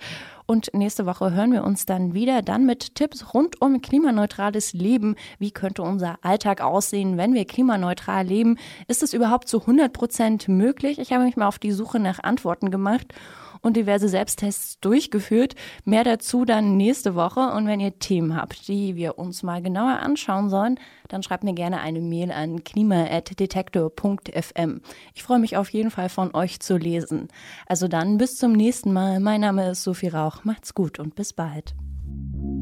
Und 0.50 0.74
nächste 0.74 1.06
Woche 1.06 1.32
hören 1.32 1.52
wir 1.52 1.62
uns 1.62 1.86
dann 1.86 2.12
wieder, 2.12 2.42
dann 2.42 2.66
mit 2.66 2.96
Tipps 2.96 3.34
rund 3.34 3.62
um 3.62 3.80
klimaneutrales 3.80 4.72
Leben. 4.72 5.14
Wie 5.38 5.52
könnte 5.52 5.82
unser 5.82 6.18
Alltag 6.22 6.60
aussehen, 6.60 7.16
wenn 7.16 7.34
wir 7.34 7.44
klimaneutral 7.44 8.26
leben? 8.26 8.58
Ist 8.88 9.04
es 9.04 9.14
überhaupt 9.14 9.46
zu 9.46 9.60
100 9.60 9.92
Prozent 9.92 10.48
möglich? 10.48 10.98
Ich 10.98 11.12
habe 11.12 11.22
mich 11.22 11.36
mal 11.36 11.46
auf 11.46 11.60
die 11.60 11.70
Suche 11.70 12.00
nach 12.00 12.18
Antworten 12.24 12.72
gemacht. 12.72 13.14
Und 13.62 13.76
diverse 13.76 14.08
Selbsttests 14.08 14.80
durchgeführt. 14.80 15.54
Mehr 15.84 16.04
dazu 16.04 16.44
dann 16.44 16.76
nächste 16.76 17.14
Woche. 17.14 17.40
Und 17.40 17.66
wenn 17.66 17.80
ihr 17.80 17.98
Themen 17.98 18.36
habt, 18.36 18.68
die 18.68 18.96
wir 18.96 19.18
uns 19.18 19.42
mal 19.42 19.62
genauer 19.62 20.00
anschauen 20.00 20.50
sollen, 20.50 20.78
dann 21.08 21.22
schreibt 21.22 21.44
mir 21.44 21.54
gerne 21.54 21.80
eine 21.80 22.00
Mail 22.00 22.32
an 22.32 22.64
klima.detektor.fm. 22.64 24.80
Ich 25.14 25.22
freue 25.22 25.38
mich 25.38 25.56
auf 25.56 25.70
jeden 25.70 25.90
Fall 25.90 26.08
von 26.08 26.34
euch 26.34 26.60
zu 26.60 26.76
lesen. 26.76 27.28
Also 27.66 27.88
dann 27.88 28.18
bis 28.18 28.36
zum 28.36 28.52
nächsten 28.52 28.92
Mal. 28.92 29.20
Mein 29.20 29.40
Name 29.40 29.70
ist 29.70 29.82
Sophie 29.82 30.08
Rauch. 30.08 30.44
Macht's 30.44 30.74
gut 30.74 30.98
und 30.98 31.14
bis 31.14 31.32
bald. 31.32 31.74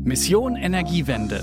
Mission 0.04 0.56
Energiewende. 0.56 1.42